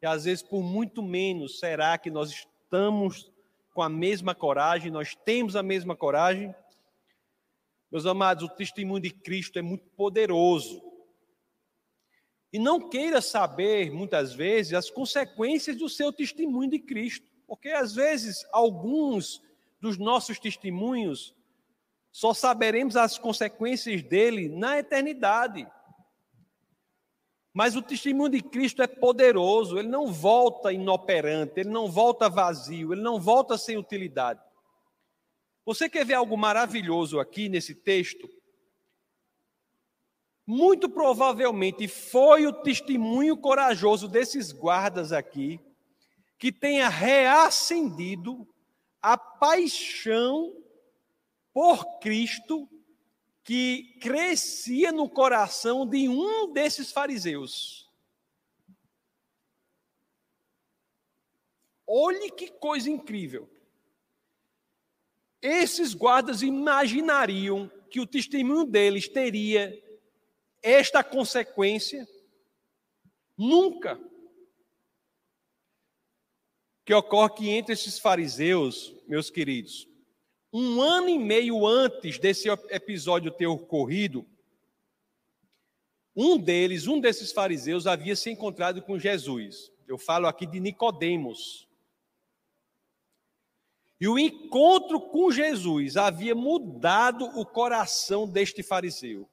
E 0.00 0.06
às 0.06 0.24
vezes, 0.24 0.42
por 0.42 0.62
muito 0.62 1.02
menos, 1.02 1.58
será 1.58 1.98
que 1.98 2.10
nós 2.10 2.30
estamos 2.30 3.30
com 3.74 3.82
a 3.82 3.88
mesma 3.88 4.34
coragem, 4.34 4.90
nós 4.90 5.14
temos 5.14 5.54
a 5.54 5.62
mesma 5.62 5.94
coragem? 5.94 6.54
Meus 7.92 8.06
amados, 8.06 8.44
o 8.44 8.48
testemunho 8.48 9.02
de 9.02 9.10
Cristo 9.10 9.58
é 9.58 9.62
muito 9.62 9.86
poderoso. 9.90 10.82
E 12.50 12.58
não 12.58 12.88
queira 12.88 13.20
saber, 13.20 13.90
muitas 13.90 14.32
vezes, 14.32 14.72
as 14.72 14.88
consequências 14.88 15.76
do 15.76 15.90
seu 15.90 16.10
testemunho 16.10 16.70
de 16.70 16.78
Cristo, 16.78 17.30
porque 17.46 17.68
às 17.68 17.94
vezes 17.94 18.46
alguns 18.50 19.42
dos 19.78 19.98
nossos 19.98 20.38
testemunhos 20.38 21.35
só 22.16 22.32
saberemos 22.32 22.96
as 22.96 23.18
consequências 23.18 24.02
dele 24.02 24.48
na 24.48 24.78
eternidade. 24.78 25.68
Mas 27.52 27.76
o 27.76 27.82
testemunho 27.82 28.30
de 28.30 28.40
Cristo 28.40 28.80
é 28.80 28.86
poderoso, 28.86 29.78
ele 29.78 29.88
não 29.88 30.10
volta 30.10 30.72
inoperante, 30.72 31.60
ele 31.60 31.68
não 31.68 31.92
volta 31.92 32.30
vazio, 32.30 32.94
ele 32.94 33.02
não 33.02 33.20
volta 33.20 33.58
sem 33.58 33.76
utilidade. 33.76 34.40
Você 35.66 35.90
quer 35.90 36.06
ver 36.06 36.14
algo 36.14 36.38
maravilhoso 36.38 37.20
aqui 37.20 37.50
nesse 37.50 37.74
texto? 37.74 38.26
Muito 40.46 40.88
provavelmente 40.88 41.86
foi 41.86 42.46
o 42.46 42.62
testemunho 42.62 43.36
corajoso 43.36 44.08
desses 44.08 44.52
guardas 44.52 45.12
aqui 45.12 45.60
que 46.38 46.50
tenha 46.50 46.88
reacendido 46.88 48.48
a 49.02 49.18
paixão 49.18 50.64
por 51.56 52.00
Cristo 52.00 52.68
que 53.42 53.96
crescia 53.98 54.92
no 54.92 55.08
coração 55.08 55.88
de 55.88 56.06
um 56.06 56.52
desses 56.52 56.92
fariseus. 56.92 57.90
Olhe 61.86 62.30
que 62.30 62.50
coisa 62.50 62.90
incrível. 62.90 63.48
Esses 65.40 65.94
guardas 65.94 66.42
imaginariam 66.42 67.72
que 67.88 68.00
o 68.00 68.06
testemunho 68.06 68.66
deles 68.66 69.08
teria 69.08 69.82
esta 70.62 71.02
consequência? 71.02 72.06
Nunca. 73.34 73.98
Que 76.84 76.92
ocorre 76.92 77.34
que 77.34 77.48
entre 77.48 77.72
esses 77.72 77.98
fariseus, 77.98 78.94
meus 79.08 79.30
queridos, 79.30 79.88
um 80.58 80.80
ano 80.80 81.10
e 81.10 81.18
meio 81.18 81.66
antes 81.66 82.18
desse 82.18 82.48
episódio 82.48 83.30
ter 83.30 83.46
ocorrido, 83.46 84.26
um 86.16 86.38
deles, 86.38 86.86
um 86.86 86.98
desses 86.98 87.30
fariseus, 87.30 87.86
havia 87.86 88.16
se 88.16 88.30
encontrado 88.30 88.80
com 88.80 88.98
Jesus. 88.98 89.70
Eu 89.86 89.98
falo 89.98 90.26
aqui 90.26 90.46
de 90.46 90.58
Nicodemos. 90.58 91.68
E 94.00 94.08
o 94.08 94.18
encontro 94.18 94.98
com 94.98 95.30
Jesus 95.30 95.98
havia 95.98 96.34
mudado 96.34 97.26
o 97.38 97.44
coração 97.44 98.26
deste 98.26 98.62
fariseu. 98.62 99.28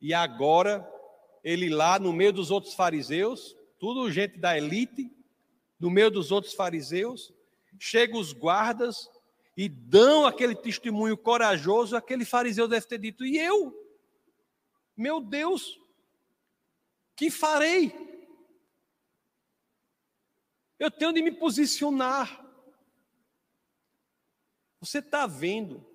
E 0.00 0.12
agora, 0.12 0.84
ele 1.44 1.68
lá 1.68 1.96
no 1.96 2.12
meio 2.12 2.32
dos 2.32 2.50
outros 2.50 2.74
fariseus, 2.74 3.56
tudo 3.78 4.10
gente 4.10 4.36
da 4.36 4.58
elite, 4.58 5.08
no 5.78 5.90
meio 5.90 6.10
dos 6.10 6.32
outros 6.32 6.54
fariseus, 6.54 7.32
chegam 7.78 8.18
os 8.18 8.32
guardas 8.32 9.08
e 9.56 9.68
dão 9.68 10.26
aquele 10.26 10.54
testemunho 10.54 11.16
corajoso, 11.16 11.96
aquele 11.96 12.24
fariseu 12.24 12.68
deve 12.68 12.86
ter 12.86 12.98
dito: 12.98 13.24
e 13.24 13.38
eu? 13.38 13.74
Meu 14.96 15.20
Deus, 15.20 15.78
que 17.16 17.30
farei? 17.30 17.92
Eu 20.78 20.90
tenho 20.90 21.12
de 21.12 21.22
me 21.22 21.32
posicionar. 21.32 22.46
Você 24.80 24.98
está 24.98 25.26
vendo 25.26 25.86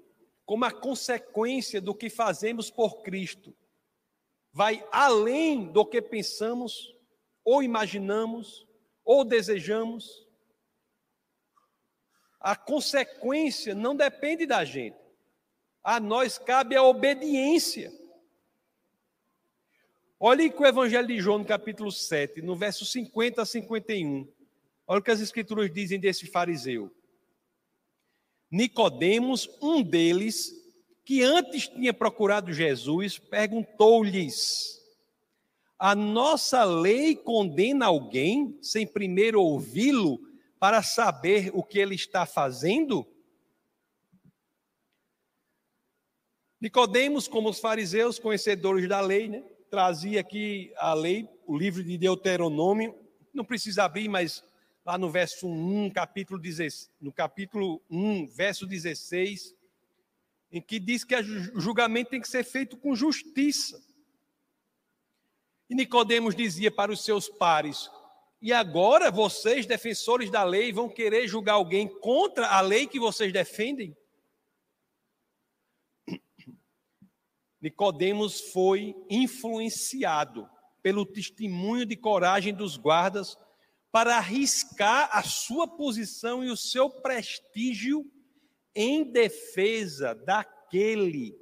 como 0.46 0.64
a 0.64 0.72
consequência 0.72 1.82
do 1.82 1.96
que 1.96 2.10
fazemos 2.10 2.70
por 2.70 3.02
Cristo 3.02 3.56
vai 4.56 4.88
além 4.90 5.70
do 5.70 5.86
que 5.86 6.02
pensamos, 6.02 6.96
ou 7.44 7.62
imaginamos, 7.62 8.66
ou 9.04 9.26
desejamos? 9.26 10.25
A 12.46 12.56
consequência 12.56 13.74
não 13.74 13.96
depende 13.96 14.46
da 14.46 14.64
gente. 14.64 14.96
A 15.84 16.00
nós 16.00 16.38
cabe 16.38 16.76
a 16.76 16.84
obediência. 16.84 17.92
Olhe 20.20 20.52
que 20.52 20.62
o 20.62 20.66
Evangelho 20.68 21.08
de 21.08 21.20
João, 21.20 21.40
no 21.40 21.46
capítulo 21.46 21.92
7, 21.92 22.44
no 22.44 22.56
verso 22.56 22.86
50 22.86 23.42
a 23.42 23.46
51. 23.48 24.28
Olha 24.86 25.00
o 25.00 25.02
que 25.02 25.10
as 25.10 25.22
escrituras 25.22 25.74
dizem 25.74 26.00
desse 26.00 26.28
fariseu. 26.28 26.92
Nicodemos, 28.52 29.50
um 29.60 29.82
deles, 29.82 30.54
que 31.04 31.24
antes 31.24 31.68
tinha 31.68 31.96
procurado 31.96 32.54
Jesus, 32.54 33.18
perguntou-lhes: 33.18 34.86
A 35.80 35.96
nossa 35.96 36.64
lei 36.64 37.16
condena 37.16 37.88
alguém 37.88 38.56
sem 38.62 38.86
primeiro 38.86 39.42
ouvi-lo 39.42 40.35
para 40.60 40.82
saber 40.82 41.52
o 41.54 41.64
que 41.64 41.80
ele 41.80 41.96
está 41.96 42.26
fazendo? 42.26 43.08
Nicodemos, 46.60 47.28
como 47.28 47.50
os 47.50 47.60
fariseus, 47.60 48.18
conhecedores 48.18 48.88
da 48.88 49.02
lei, 49.02 49.28
né, 49.28 49.44
trazia 49.70 50.22
aqui 50.22 50.74
a 50.78 50.94
lei, 50.94 51.30
o 51.46 51.58
livro 51.58 51.84
de 51.84 51.98
Deuteronômio, 51.98 52.98
não 53.34 53.44
precisa 53.44 53.84
abrir, 53.84 54.08
mas 54.08 54.44
lá 54.86 54.98
no 54.98 55.10
verso 55.10 55.48
1, 55.48 55.90
capítulo 55.92 56.40
16, 56.40 56.92
no 57.02 57.12
capítulo 57.12 57.82
1, 57.90 58.28
verso 58.28 58.66
16, 58.66 59.56
em 60.52 60.62
que 60.62 60.80
diz 60.80 61.04
que 61.04 61.16
o 61.16 61.60
julgamento 61.60 62.12
tem 62.12 62.22
que 62.22 62.30
ser 62.30 62.44
feito 62.44 62.78
com 62.78 62.96
justiça. 62.96 63.84
E 65.70 65.76
Nicodemos 65.76 66.36
dizia 66.36 66.72
para 66.72 66.92
os 66.92 67.04
seus 67.04 67.28
pares: 67.28 67.90
e 68.42 68.54
agora 68.54 69.10
vocês, 69.10 69.66
defensores 69.66 70.30
da 70.30 70.44
lei, 70.44 70.72
vão 70.72 70.90
querer 70.90 71.28
julgar 71.28 71.54
alguém 71.54 71.88
contra 72.00 72.48
a 72.48 72.62
lei 72.62 72.86
que 72.86 73.00
vocês 73.00 73.32
defendem? 73.32 73.96
Nicodemos 77.62 78.52
foi 78.52 78.96
influenciado 79.10 80.50
pelo 80.84 81.06
testemunho 81.06 81.86
de 81.86 81.96
coragem 81.96 82.54
dos 82.54 82.78
guardas 82.78 83.38
para 83.92 84.18
arriscar 84.18 85.10
a 85.12 85.24
sua 85.24 85.68
posição 85.68 86.44
e 86.44 86.50
o 86.50 86.58
seu 86.58 86.90
prestígio 86.90 88.06
em 88.76 89.04
defesa 89.10 90.14
daquele 90.14 91.34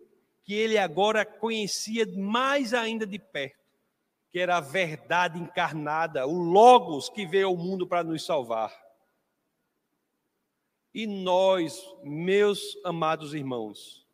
que 0.44 0.54
ele 0.54 0.78
agora 0.78 1.26
conhecia 1.26 2.06
mais 2.16 2.74
ainda 2.74 3.08
de 3.08 3.18
perto 3.18 3.63
que 4.34 4.40
era 4.40 4.58
a 4.58 4.60
verdade 4.60 5.40
encarnada, 5.40 6.28
o 6.28 6.36
Logos 6.36 7.08
que 7.08 7.24
veio 7.24 7.48
ao 7.48 7.56
mundo 7.56 7.88
para 7.88 8.04
nos 8.04 8.26
salvar. 8.26 8.76
E 10.92 11.06
nós, 11.06 11.80
meus 12.04 12.76
amados 12.84 13.36
irmãos, 13.36 14.06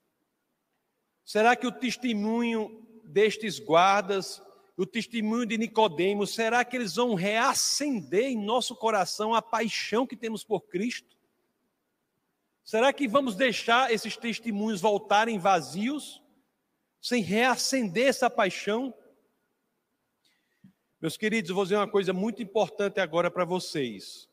será 1.24 1.56
que 1.56 1.66
o 1.66 1.72
testemunho 1.72 2.86
destes 3.04 3.60
guardas 3.60 4.44
o 4.80 4.86
testemunho 4.86 5.46
de 5.46 5.58
Nicodemos, 5.58 6.34
será 6.34 6.64
que 6.64 6.78
eles 6.78 6.96
vão 6.96 7.14
reacender 7.14 8.28
em 8.28 8.38
nosso 8.38 8.74
coração 8.74 9.34
a 9.36 9.42
paixão 9.42 10.08
que 10.08 10.16
temos 10.16 10.42
por 10.42 10.62
Cristo? 10.68 11.18
Será 12.64 12.94
que 12.94 13.06
vamos 13.06 13.36
deixar 13.36 13.92
esses 13.92 14.16
testemunhos 14.16 14.80
voltarem 14.80 15.38
vazios, 15.38 16.24
sem 17.02 17.22
reacender 17.22 18.08
essa 18.08 18.30
paixão? 18.30 18.94
Meus 21.02 21.16
queridos, 21.16 21.52
vou 21.52 21.64
dizer 21.64 21.78
uma 21.78 21.88
coisa 21.88 22.12
muito 22.12 22.44
importante 22.44 23.00
agora 23.00 23.32
para 23.32 23.46
vocês. 23.46 24.28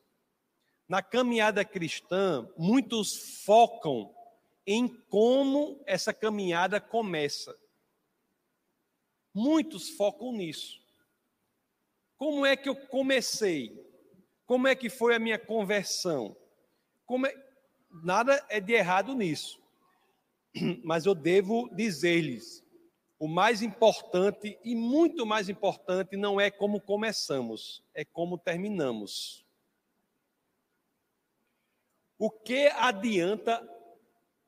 Na 0.85 1.01
caminhada 1.01 1.63
cristã, 1.63 2.45
muitos 2.57 3.41
focam 3.45 4.13
em 4.65 4.85
como 4.85 5.81
essa 5.85 6.13
caminhada 6.13 6.81
começa. 6.81 7.57
Muitos 9.33 9.91
focam 9.91 10.33
nisso. 10.33 10.81
Como 12.17 12.45
é 12.45 12.57
que 12.57 12.67
eu 12.67 12.75
comecei? 12.75 13.71
Como 14.45 14.67
é 14.67 14.75
que 14.75 14.89
foi 14.89 15.15
a 15.15 15.19
minha 15.19 15.39
conversão? 15.39 16.35
É... 17.25 17.47
Nada 18.03 18.45
é 18.49 18.59
de 18.59 18.73
errado 18.73 19.15
nisso. 19.15 19.57
Mas 20.83 21.05
eu 21.05 21.15
devo 21.15 21.69
dizer-lhes: 21.73 22.61
o 23.19 23.27
mais 23.27 23.61
importante 23.61 24.59
e 24.63 24.75
muito 24.75 25.25
mais 25.25 25.49
importante 25.49 26.15
não 26.15 26.39
é 26.39 26.51
como 26.51 26.79
começamos, 26.79 27.83
é 27.93 28.05
como 28.05 28.37
terminamos. 28.37 29.45
O 32.19 32.29
que 32.29 32.67
adianta 32.67 33.67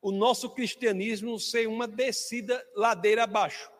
o 0.02 0.12
nosso 0.12 0.50
cristianismo 0.50 1.40
ser 1.40 1.68
uma 1.68 1.88
descida 1.88 2.66
ladeira 2.76 3.24
abaixo? 3.24 3.72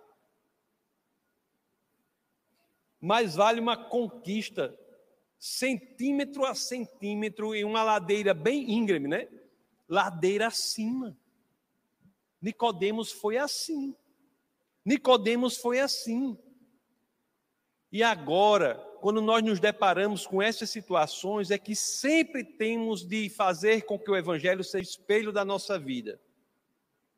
mais 3.00 3.36
vale 3.36 3.60
uma 3.60 3.78
conquista 3.78 4.78
centímetro 5.38 6.46
a 6.46 6.54
centímetro 6.54 7.56
em 7.56 7.64
uma 7.64 7.82
ladeira 7.82 8.34
bem 8.34 8.72
íngreme, 8.72 9.08
né? 9.08 9.30
Ladeira 9.88 10.48
acima. 10.48 11.18
Nicodemos 12.42 13.12
foi 13.12 13.38
assim. 13.38 13.96
Nicodemos 14.86 15.58
foi 15.58 15.80
assim. 15.80 16.38
E 17.92 18.04
agora, 18.04 18.76
quando 19.02 19.22
nós 19.22 19.44
nos 19.44 19.60
deparamos 19.60 20.28
com 20.28 20.42
essas 20.42 20.70
situações, 20.70 21.52
é 21.52 21.58
que 21.58 21.76
sempre 21.76 22.44
temos 22.44 23.06
de 23.06 23.30
fazer 23.30 23.84
com 23.84 23.98
que 23.98 24.12
o 24.12 24.16
evangelho 24.16 24.64
seja 24.64 24.90
espelho 24.90 25.32
da 25.32 25.44
nossa 25.44 25.80
vida. 25.80 26.20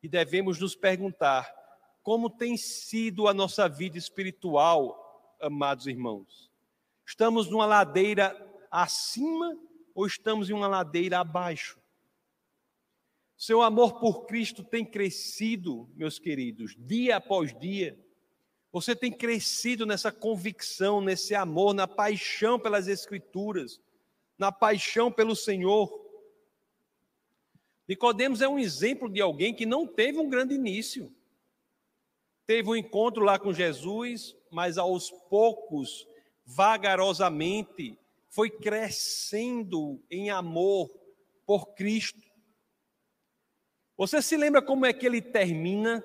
E 0.02 0.08
devemos 0.08 0.58
nos 0.58 0.74
perguntar 0.74 1.52
como 2.02 2.28
tem 2.28 2.56
sido 2.56 3.28
a 3.28 3.34
nossa 3.34 3.68
vida 3.68 3.96
espiritual 3.96 5.36
amados 5.40 5.86
irmãos? 5.86 6.50
Estamos 7.06 7.50
numa 7.50 7.66
ladeira 7.66 8.36
acima 8.70 9.56
ou 9.94 10.06
estamos 10.06 10.48
em 10.48 10.52
uma 10.52 10.66
ladeira 10.66 11.20
abaixo? 11.20 11.81
Seu 13.42 13.60
amor 13.60 13.98
por 13.98 14.24
Cristo 14.26 14.62
tem 14.62 14.84
crescido, 14.84 15.90
meus 15.96 16.16
queridos, 16.16 16.76
dia 16.78 17.16
após 17.16 17.52
dia. 17.58 17.98
Você 18.70 18.94
tem 18.94 19.10
crescido 19.10 19.84
nessa 19.84 20.12
convicção, 20.12 21.00
nesse 21.00 21.34
amor, 21.34 21.74
na 21.74 21.88
paixão 21.88 22.56
pelas 22.56 22.86
Escrituras, 22.86 23.80
na 24.38 24.52
paixão 24.52 25.10
pelo 25.10 25.34
Senhor. 25.34 25.90
Nicodemos 27.88 28.40
é 28.42 28.46
um 28.46 28.60
exemplo 28.60 29.08
de 29.08 29.20
alguém 29.20 29.52
que 29.52 29.66
não 29.66 29.88
teve 29.88 30.20
um 30.20 30.30
grande 30.30 30.54
início. 30.54 31.12
Teve 32.46 32.68
um 32.68 32.76
encontro 32.76 33.24
lá 33.24 33.40
com 33.40 33.52
Jesus, 33.52 34.36
mas 34.52 34.78
aos 34.78 35.10
poucos, 35.28 36.06
vagarosamente, 36.46 37.98
foi 38.28 38.48
crescendo 38.50 40.00
em 40.08 40.30
amor 40.30 40.88
por 41.44 41.74
Cristo. 41.74 42.31
Você 44.02 44.20
se 44.20 44.36
lembra 44.36 44.60
como 44.60 44.84
é 44.84 44.92
que 44.92 45.06
ele 45.06 45.22
termina? 45.22 46.02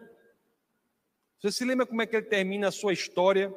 Você 1.39 1.51
se 1.51 1.65
lembra 1.65 1.83
como 1.83 1.99
é 1.99 2.05
que 2.05 2.15
ele 2.15 2.27
termina 2.27 2.67
a 2.67 2.71
sua 2.71 2.93
história? 2.93 3.51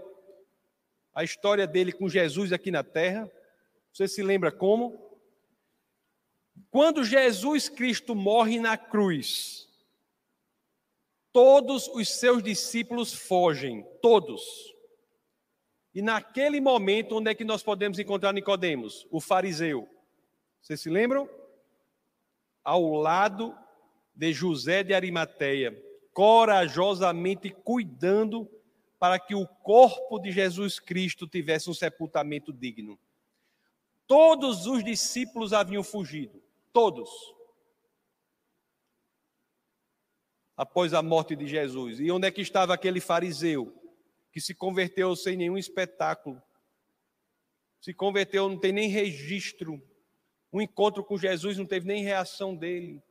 A 1.15 1.23
história 1.23 1.67
dele 1.67 1.93
com 1.93 2.09
Jesus 2.09 2.51
aqui 2.51 2.71
na 2.71 2.83
terra? 2.83 3.31
Você 3.93 4.09
se 4.09 4.23
lembra 4.23 4.51
como? 4.51 4.99
Quando 6.71 7.05
Jesus 7.05 7.69
Cristo 7.69 8.15
morre 8.15 8.59
na 8.59 8.79
cruz, 8.79 9.69
todos 11.31 11.87
os 11.89 12.09
seus 12.09 12.43
discípulos 12.43 13.13
fogem, 13.13 13.87
todos. 14.01 14.75
E 15.95 16.01
naquele 16.01 16.63
momento, 16.63 17.19
onde 17.19 17.31
é 17.31 17.35
que 17.35 17.45
nós 17.45 17.63
podemos 17.63 17.99
encontrar 17.99 18.33
Nicodemos? 18.33 19.07
O 19.11 19.21
fariseu. 19.21 19.87
Vocês 20.63 20.81
se 20.81 20.89
lembram? 20.89 21.29
Ao 22.65 22.95
lado 22.95 23.55
de 24.15 24.33
José 24.33 24.83
de 24.83 24.95
Arimateia, 24.95 25.77
corajosamente 26.13 27.51
cuidando 27.51 28.51
para 28.99 29.19
que 29.19 29.35
o 29.35 29.47
corpo 29.47 30.19
de 30.19 30.31
Jesus 30.31 30.79
Cristo 30.79 31.27
tivesse 31.27 31.71
um 31.71 31.75
sepultamento 31.75 32.53
digno. 32.53 32.99
Todos 34.07 34.67
os 34.67 34.85
discípulos 34.85 35.53
haviam 35.53 35.83
fugido, 35.83 36.43
todos. 36.73 37.09
Após 40.57 40.93
a 40.93 41.03
morte 41.03 41.35
de 41.35 41.47
Jesus. 41.47 42.01
E 42.01 42.11
onde 42.11 42.27
é 42.27 42.31
que 42.31 42.43
estava 42.43 42.75
aquele 42.75 43.01
fariseu? 43.01 43.81
que 44.33 44.41
se 44.41 44.55
converteu 44.55 45.15
sem 45.17 45.37
nenhum 45.37 45.59
espetáculo, 45.59 46.41
se 47.81 47.93
converteu, 47.93 48.49
não 48.49 48.59
tem 48.59 48.73
nem 48.73 48.89
registro. 48.89 49.83
Um 50.53 50.61
encontro 50.61 51.05
com 51.05 51.17
Jesus 51.17 51.57
não 51.57 51.67
teve 51.67 51.87
nem 51.87 52.05
reação 52.05 52.55
dele. 52.55 53.03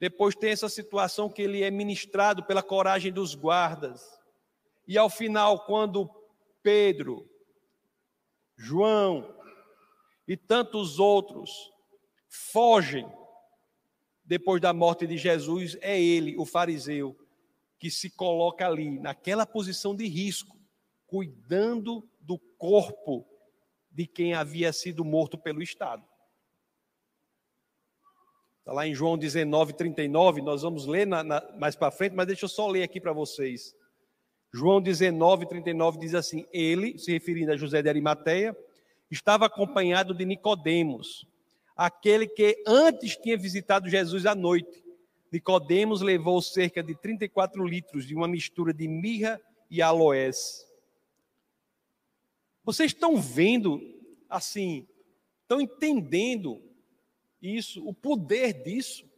Depois 0.00 0.34
tem 0.34 0.50
essa 0.50 0.68
situação 0.68 1.28
que 1.28 1.42
ele 1.42 1.62
é 1.62 1.70
ministrado 1.70 2.42
pela 2.42 2.62
coragem 2.62 3.12
dos 3.12 3.34
guardas. 3.34 4.02
E 4.88 4.96
ao 4.96 5.10
final, 5.10 5.66
quando 5.66 6.10
Pedro, 6.62 7.28
João 8.56 9.36
e 10.26 10.38
tantos 10.38 10.98
outros 10.98 11.50
fogem 12.28 13.06
depois 14.24 14.60
da 14.60 14.72
morte 14.72 15.06
de 15.06 15.18
Jesus, 15.18 15.76
é 15.80 16.00
ele, 16.00 16.36
o 16.38 16.46
fariseu, 16.46 17.18
que 17.78 17.90
se 17.90 18.08
coloca 18.08 18.66
ali, 18.66 18.98
naquela 19.00 19.44
posição 19.44 19.94
de 19.94 20.06
risco, 20.06 20.56
cuidando 21.06 22.08
do 22.20 22.38
corpo 22.56 23.26
de 23.90 24.06
quem 24.06 24.32
havia 24.32 24.72
sido 24.72 25.04
morto 25.04 25.36
pelo 25.36 25.60
Estado. 25.60 26.09
Está 28.70 28.76
lá 28.76 28.86
em 28.86 28.94
João 28.94 29.18
19, 29.18 29.72
39, 29.72 30.42
nós 30.42 30.62
vamos 30.62 30.86
ler 30.86 31.04
na, 31.04 31.24
na, 31.24 31.44
mais 31.58 31.74
para 31.74 31.90
frente, 31.90 32.14
mas 32.14 32.28
deixa 32.28 32.44
eu 32.44 32.48
só 32.48 32.68
ler 32.68 32.84
aqui 32.84 33.00
para 33.00 33.12
vocês. 33.12 33.74
João 34.54 34.80
19, 34.80 35.48
39 35.48 35.98
diz 35.98 36.14
assim: 36.14 36.46
Ele, 36.52 36.96
se 36.96 37.10
referindo 37.10 37.50
a 37.50 37.56
José 37.56 37.82
de 37.82 37.88
Arimateia, 37.88 38.56
estava 39.10 39.46
acompanhado 39.46 40.14
de 40.14 40.24
Nicodemos, 40.24 41.26
aquele 41.76 42.28
que 42.28 42.62
antes 42.64 43.16
tinha 43.16 43.36
visitado 43.36 43.88
Jesus 43.88 44.24
à 44.24 44.36
noite. 44.36 44.84
Nicodemos 45.32 46.00
levou 46.00 46.40
cerca 46.40 46.80
de 46.80 46.94
34 46.94 47.66
litros 47.66 48.06
de 48.06 48.14
uma 48.14 48.28
mistura 48.28 48.72
de 48.72 48.86
mirra 48.86 49.40
e 49.68 49.82
aloés. 49.82 50.64
Vocês 52.62 52.92
estão 52.92 53.16
vendo 53.16 53.80
assim, 54.28 54.86
estão 55.42 55.60
entendendo 55.60 56.69
isso, 57.40 57.86
o 57.86 57.94
poder 57.94 58.62
disso? 58.62 59.08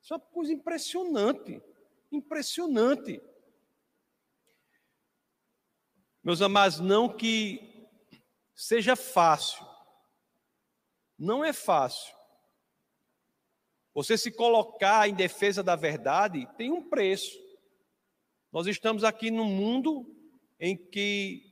Isso 0.00 0.14
é 0.14 0.16
uma 0.16 0.20
coisa 0.26 0.52
impressionante, 0.52 1.60
impressionante. 2.10 3.20
Meus 6.22 6.42
amados, 6.42 6.80
não 6.80 7.08
que 7.08 7.88
seja 8.54 8.94
fácil, 8.94 9.66
não 11.18 11.44
é 11.44 11.52
fácil. 11.52 12.14
Você 13.92 14.16
se 14.16 14.30
colocar 14.30 15.08
em 15.08 15.14
defesa 15.14 15.62
da 15.62 15.74
verdade 15.74 16.48
tem 16.56 16.70
um 16.70 16.88
preço. 16.88 17.38
Nós 18.52 18.66
estamos 18.66 19.04
aqui 19.04 19.30
num 19.30 19.44
mundo 19.44 20.06
em 20.58 20.76
que 20.76 21.49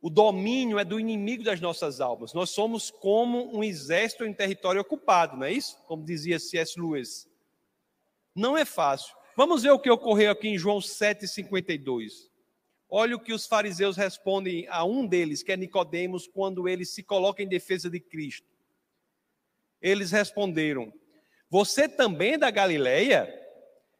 o 0.00 0.08
domínio 0.08 0.78
é 0.78 0.84
do 0.84 1.00
inimigo 1.00 1.42
das 1.42 1.60
nossas 1.60 2.00
almas. 2.00 2.32
Nós 2.32 2.50
somos 2.50 2.90
como 2.90 3.56
um 3.56 3.64
exército 3.64 4.24
em 4.24 4.32
território 4.32 4.80
ocupado, 4.80 5.36
não 5.36 5.44
é 5.44 5.52
isso? 5.52 5.76
Como 5.86 6.04
dizia 6.04 6.38
C.S. 6.38 6.78
Lewis. 6.80 7.28
Não 8.34 8.56
é 8.56 8.64
fácil. 8.64 9.14
Vamos 9.36 9.62
ver 9.62 9.70
o 9.70 9.78
que 9.78 9.90
ocorreu 9.90 10.30
aqui 10.30 10.48
em 10.48 10.58
João 10.58 10.78
7,52. 10.78 12.28
Olha 12.88 13.16
o 13.16 13.20
que 13.20 13.32
os 13.32 13.46
fariseus 13.46 13.96
respondem 13.96 14.66
a 14.68 14.84
um 14.84 15.06
deles, 15.06 15.42
que 15.42 15.52
é 15.52 15.56
Nicodemos, 15.56 16.26
quando 16.26 16.68
ele 16.68 16.84
se 16.84 17.02
coloca 17.02 17.42
em 17.42 17.48
defesa 17.48 17.90
de 17.90 18.00
Cristo. 18.00 18.46
Eles 19.80 20.10
responderam: 20.10 20.92
Você 21.50 21.88
também 21.88 22.34
é 22.34 22.38
da 22.38 22.50
Galileia? 22.50 23.38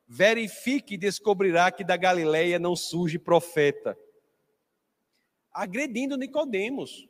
verifique 0.08 0.94
e 0.94 0.98
descobrirá 0.98 1.70
que 1.70 1.84
da 1.84 1.96
Galileia 1.96 2.58
não 2.58 2.74
surge 2.74 3.18
profeta. 3.18 3.96
Agredindo 5.52 6.16
Nicodemos, 6.16 7.08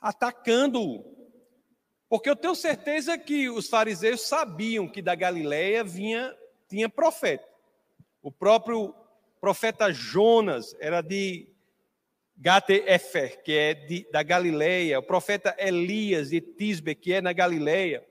atacando-o. 0.00 1.16
Porque 2.08 2.30
eu 2.30 2.36
tenho 2.36 2.54
certeza 2.54 3.18
que 3.18 3.50
os 3.50 3.68
fariseus 3.68 4.22
sabiam 4.22 4.88
que 4.88 5.02
da 5.02 5.14
Galileia 5.14 5.84
vinha 5.84 6.34
tinha 6.68 6.88
profeta. 6.88 7.46
O 8.22 8.30
próprio 8.30 8.94
profeta 9.40 9.92
Jonas 9.92 10.76
era 10.80 11.00
de 11.00 11.48
Gate-Efer, 12.36 13.42
que 13.42 13.52
é 13.52 13.74
de, 13.74 14.06
da 14.12 14.22
Galileia. 14.22 14.98
O 14.98 15.02
profeta 15.02 15.56
Elias 15.58 16.30
de 16.30 16.40
Tisbe, 16.40 16.94
que 16.94 17.12
é 17.12 17.20
na 17.20 17.32
Galileia. 17.32 18.06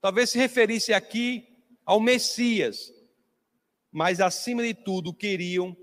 Talvez 0.00 0.30
se 0.30 0.38
referisse 0.38 0.92
aqui 0.92 1.46
ao 1.84 2.00
Messias, 2.00 2.92
mas 3.92 4.20
acima 4.20 4.62
de 4.62 4.74
tudo 4.74 5.14
queriam 5.14 5.76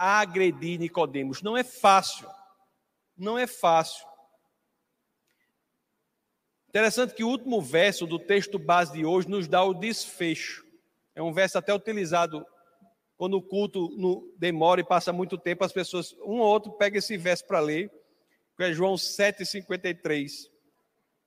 agredir 0.00 0.80
Nicodemos. 0.80 1.42
Não 1.42 1.54
é 1.54 1.62
fácil. 1.62 2.26
Não 3.14 3.38
é 3.38 3.46
fácil. 3.46 4.06
Interessante 6.70 7.12
que 7.12 7.22
o 7.22 7.28
último 7.28 7.60
verso 7.60 8.06
do 8.06 8.18
texto 8.18 8.58
base 8.58 8.94
de 8.94 9.04
hoje 9.04 9.28
nos 9.28 9.46
dá 9.46 9.62
o 9.62 9.74
desfecho. 9.74 10.64
É 11.14 11.22
um 11.22 11.34
verso 11.34 11.58
até 11.58 11.74
utilizado 11.74 12.46
quando 13.18 13.34
o 13.34 13.42
culto 13.42 13.90
no, 13.98 14.32
demora 14.38 14.80
e 14.80 14.84
passa 14.84 15.12
muito 15.12 15.36
tempo, 15.36 15.62
as 15.62 15.72
pessoas, 15.72 16.14
um 16.24 16.38
ou 16.38 16.46
outro, 16.46 16.72
pega 16.72 16.96
esse 16.96 17.18
verso 17.18 17.44
para 17.46 17.60
ler, 17.60 17.90
que 18.56 18.64
é 18.64 18.72
João 18.72 18.94
7,53, 18.94 20.48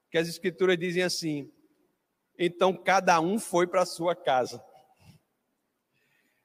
que 0.09 0.17
as 0.17 0.27
escrituras 0.27 0.79
dizem 0.79 1.03
assim: 1.03 1.51
Então 2.39 2.75
cada 2.75 3.19
um 3.21 3.37
foi 3.37 3.67
para 3.67 3.83
a 3.83 3.85
sua 3.85 4.15
casa. 4.15 4.63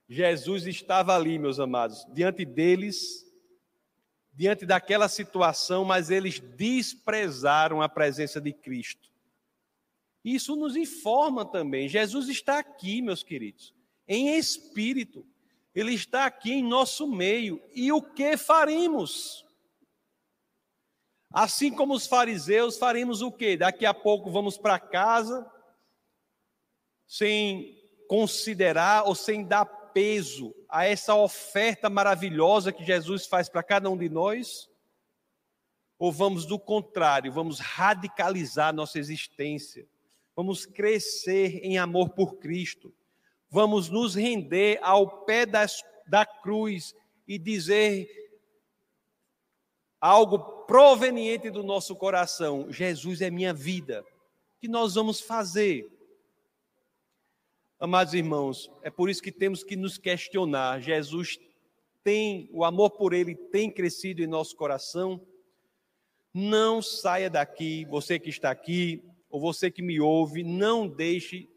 Jesus 0.08 0.66
estava 0.66 1.14
ali, 1.14 1.38
meus 1.38 1.60
amados, 1.60 2.06
diante 2.14 2.44
deles, 2.44 3.26
diante 4.32 4.64
daquela 4.64 5.08
situação, 5.08 5.84
mas 5.84 6.10
eles 6.10 6.40
desprezaram 6.40 7.82
a 7.82 7.88
presença 7.88 8.40
de 8.40 8.52
Cristo. 8.52 9.08
Isso 10.24 10.56
nos 10.56 10.76
informa 10.76 11.44
também. 11.44 11.88
Jesus 11.88 12.28
está 12.28 12.58
aqui, 12.58 13.02
meus 13.02 13.22
queridos, 13.22 13.74
em 14.06 14.36
espírito. 14.38 15.26
Ele 15.74 15.92
está 15.92 16.24
aqui 16.24 16.52
em 16.52 16.62
nosso 16.62 17.06
meio. 17.06 17.62
E 17.74 17.92
o 17.92 18.00
que 18.00 18.36
faremos? 18.36 19.44
Assim 21.30 21.70
como 21.70 21.94
os 21.94 22.06
fariseus, 22.06 22.78
faremos 22.78 23.20
o 23.20 23.30
quê? 23.30 23.56
Daqui 23.56 23.84
a 23.84 23.92
pouco 23.92 24.30
vamos 24.30 24.56
para 24.56 24.78
casa, 24.78 25.48
sem 27.06 27.76
considerar 28.08 29.04
ou 29.04 29.14
sem 29.14 29.44
dar 29.44 29.66
peso 29.92 30.54
a 30.68 30.86
essa 30.86 31.14
oferta 31.14 31.88
maravilhosa 31.88 32.72
que 32.72 32.84
Jesus 32.84 33.26
faz 33.26 33.48
para 33.48 33.62
cada 33.62 33.90
um 33.90 33.96
de 33.96 34.08
nós? 34.08 34.68
Ou 35.98 36.12
vamos 36.12 36.46
do 36.46 36.58
contrário, 36.58 37.32
vamos 37.32 37.58
radicalizar 37.58 38.72
nossa 38.72 38.98
existência, 38.98 39.86
vamos 40.36 40.64
crescer 40.64 41.60
em 41.64 41.76
amor 41.76 42.10
por 42.10 42.36
Cristo, 42.36 42.94
vamos 43.50 43.88
nos 43.88 44.14
render 44.14 44.78
ao 44.82 45.24
pé 45.24 45.44
das, 45.44 45.82
da 46.06 46.24
cruz 46.24 46.94
e 47.26 47.38
dizer 47.38 48.08
algo 50.00 50.38
proveniente 50.66 51.50
do 51.50 51.62
nosso 51.62 51.96
coração: 51.96 52.70
Jesus 52.70 53.20
é 53.20 53.30
minha 53.30 53.52
vida. 53.52 54.02
O 54.02 54.60
que 54.60 54.68
nós 54.68 54.94
vamos 54.94 55.20
fazer? 55.20 55.97
Amados 57.80 58.12
irmãos, 58.12 58.68
é 58.82 58.90
por 58.90 59.08
isso 59.08 59.22
que 59.22 59.30
temos 59.30 59.62
que 59.62 59.76
nos 59.76 59.96
questionar. 59.96 60.80
Jesus 60.80 61.38
tem, 62.02 62.50
o 62.52 62.64
amor 62.64 62.90
por 62.90 63.12
Ele 63.12 63.36
tem 63.36 63.70
crescido 63.70 64.20
em 64.20 64.26
nosso 64.26 64.56
coração. 64.56 65.24
Não 66.34 66.82
saia 66.82 67.30
daqui, 67.30 67.84
você 67.84 68.18
que 68.18 68.30
está 68.30 68.50
aqui, 68.50 69.08
ou 69.30 69.40
você 69.40 69.70
que 69.70 69.80
me 69.80 70.00
ouve, 70.00 70.42
não 70.42 70.88
deixe 70.88 71.48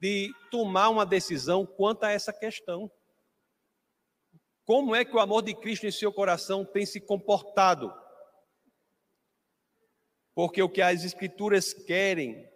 de 0.00 0.32
tomar 0.50 0.88
uma 0.88 1.04
decisão 1.04 1.66
quanto 1.66 2.04
a 2.04 2.12
essa 2.12 2.32
questão. 2.32 2.90
Como 4.64 4.94
é 4.94 5.04
que 5.04 5.14
o 5.14 5.20
amor 5.20 5.42
de 5.42 5.52
Cristo 5.54 5.86
em 5.86 5.90
seu 5.90 6.10
coração 6.10 6.64
tem 6.64 6.86
se 6.86 6.98
comportado? 6.98 7.92
Porque 10.34 10.62
o 10.62 10.68
que 10.68 10.80
as 10.80 11.04
Escrituras 11.04 11.74
querem 11.74 12.48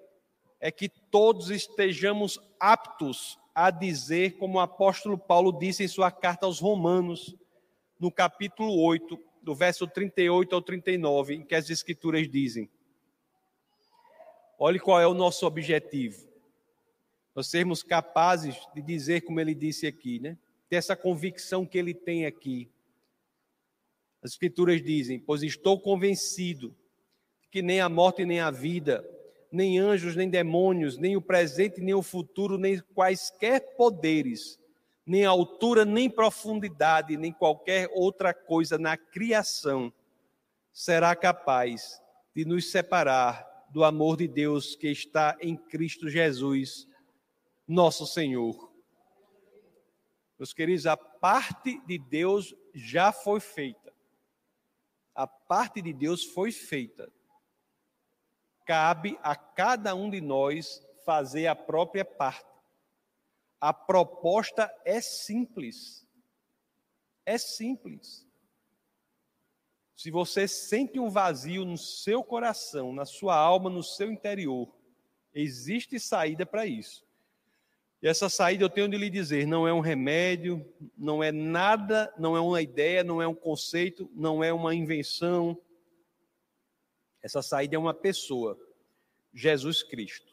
é 0.62 0.70
que 0.70 0.88
todos 0.88 1.50
estejamos 1.50 2.38
aptos 2.62 3.36
a 3.52 3.72
dizer, 3.72 4.38
como 4.38 4.58
o 4.58 4.60
apóstolo 4.60 5.18
Paulo 5.18 5.50
disse 5.50 5.82
em 5.82 5.88
sua 5.88 6.12
carta 6.12 6.46
aos 6.46 6.60
Romanos, 6.60 7.34
no 7.98 8.08
capítulo 8.08 8.80
8, 8.80 9.18
do 9.42 9.52
verso 9.52 9.84
38 9.88 10.54
ao 10.54 10.62
39, 10.62 11.34
em 11.34 11.42
que 11.42 11.56
as 11.56 11.68
Escrituras 11.68 12.30
dizem: 12.30 12.70
Olhe 14.56 14.78
qual 14.78 15.00
é 15.00 15.06
o 15.08 15.12
nosso 15.12 15.44
objetivo. 15.44 16.24
Nós 17.34 17.48
sermos 17.48 17.82
capazes 17.82 18.56
de 18.72 18.80
dizer, 18.80 19.22
como 19.22 19.40
ele 19.40 19.56
disse 19.56 19.84
aqui, 19.84 20.20
né? 20.20 20.38
Ter 20.68 20.76
essa 20.76 20.94
convicção 20.94 21.66
que 21.66 21.76
ele 21.76 21.92
tem 21.92 22.26
aqui. 22.26 22.70
As 24.22 24.32
Escrituras 24.32 24.80
dizem: 24.80 25.18
Pois 25.18 25.42
estou 25.42 25.80
convencido 25.80 26.72
que 27.50 27.60
nem 27.60 27.80
a 27.80 27.88
morte 27.88 28.24
nem 28.24 28.38
a 28.38 28.52
vida, 28.52 29.04
nem 29.52 29.78
anjos, 29.78 30.16
nem 30.16 30.30
demônios, 30.30 30.96
nem 30.96 31.14
o 31.14 31.20
presente, 31.20 31.82
nem 31.82 31.92
o 31.92 32.02
futuro, 32.02 32.56
nem 32.56 32.80
quaisquer 32.94 33.76
poderes, 33.76 34.58
nem 35.04 35.26
altura, 35.26 35.84
nem 35.84 36.08
profundidade, 36.08 37.18
nem 37.18 37.30
qualquer 37.30 37.90
outra 37.92 38.32
coisa 38.32 38.78
na 38.78 38.96
criação 38.96 39.92
será 40.72 41.14
capaz 41.14 42.00
de 42.34 42.46
nos 42.46 42.70
separar 42.70 43.46
do 43.70 43.84
amor 43.84 44.16
de 44.16 44.26
Deus 44.26 44.74
que 44.74 44.88
está 44.88 45.36
em 45.38 45.54
Cristo 45.54 46.08
Jesus, 46.08 46.88
nosso 47.68 48.06
Senhor. 48.06 48.72
Meus 50.38 50.54
queridos, 50.54 50.86
a 50.86 50.96
parte 50.96 51.78
de 51.86 51.98
Deus 51.98 52.54
já 52.74 53.12
foi 53.12 53.38
feita. 53.38 53.92
A 55.14 55.26
parte 55.26 55.82
de 55.82 55.92
Deus 55.92 56.24
foi 56.24 56.50
feita 56.50 57.12
cabe 58.66 59.18
a 59.22 59.34
cada 59.36 59.94
um 59.94 60.10
de 60.10 60.20
nós 60.20 60.84
fazer 61.04 61.46
a 61.46 61.54
própria 61.54 62.04
parte. 62.04 62.46
A 63.60 63.72
proposta 63.72 64.72
é 64.84 65.00
simples. 65.00 66.06
É 67.24 67.38
simples. 67.38 68.26
Se 69.94 70.10
você 70.10 70.48
sente 70.48 70.98
um 70.98 71.08
vazio 71.08 71.64
no 71.64 71.78
seu 71.78 72.24
coração, 72.24 72.92
na 72.92 73.04
sua 73.04 73.36
alma, 73.36 73.70
no 73.70 73.82
seu 73.82 74.10
interior, 74.10 74.68
existe 75.32 76.00
saída 76.00 76.44
para 76.44 76.66
isso. 76.66 77.04
E 78.02 78.08
essa 78.08 78.28
saída 78.28 78.64
eu 78.64 78.70
tenho 78.70 78.88
de 78.88 78.98
lhe 78.98 79.08
dizer, 79.08 79.46
não 79.46 79.66
é 79.68 79.72
um 79.72 79.78
remédio, 79.78 80.66
não 80.98 81.22
é 81.22 81.30
nada, 81.30 82.12
não 82.18 82.36
é 82.36 82.40
uma 82.40 82.60
ideia, 82.60 83.04
não 83.04 83.22
é 83.22 83.28
um 83.28 83.34
conceito, 83.34 84.10
não 84.12 84.42
é 84.42 84.52
uma 84.52 84.74
invenção, 84.74 85.56
essa 87.22 87.40
saída 87.40 87.76
é 87.76 87.78
uma 87.78 87.94
pessoa, 87.94 88.58
Jesus 89.32 89.82
Cristo. 89.82 90.32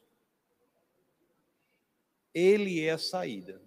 Ele 2.34 2.84
é 2.84 2.92
a 2.92 2.98
saída. 2.98 3.62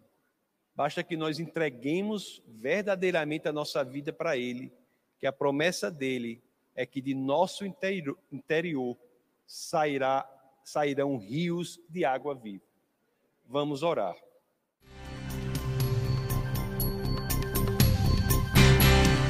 Basta 0.75 1.03
que 1.03 1.17
nós 1.17 1.39
entreguemos 1.39 2.43
verdadeiramente 2.47 3.49
a 3.49 3.53
nossa 3.53 3.85
vida 3.85 4.13
para 4.13 4.37
Ele, 4.37 4.73
que 5.19 5.27
a 5.27 5.33
promessa 5.33 5.91
dele 5.91 6.43
é 6.75 6.87
que 6.87 7.01
de 7.01 7.15
nosso 7.15 7.65
interior 7.65 8.99
sairá, 9.47 10.29
sairão 10.65 11.17
rios 11.19 11.79
de 11.89 12.05
água 12.05 12.35
viva. 12.35 12.65
Vamos 13.47 13.83
orar. 13.83 14.17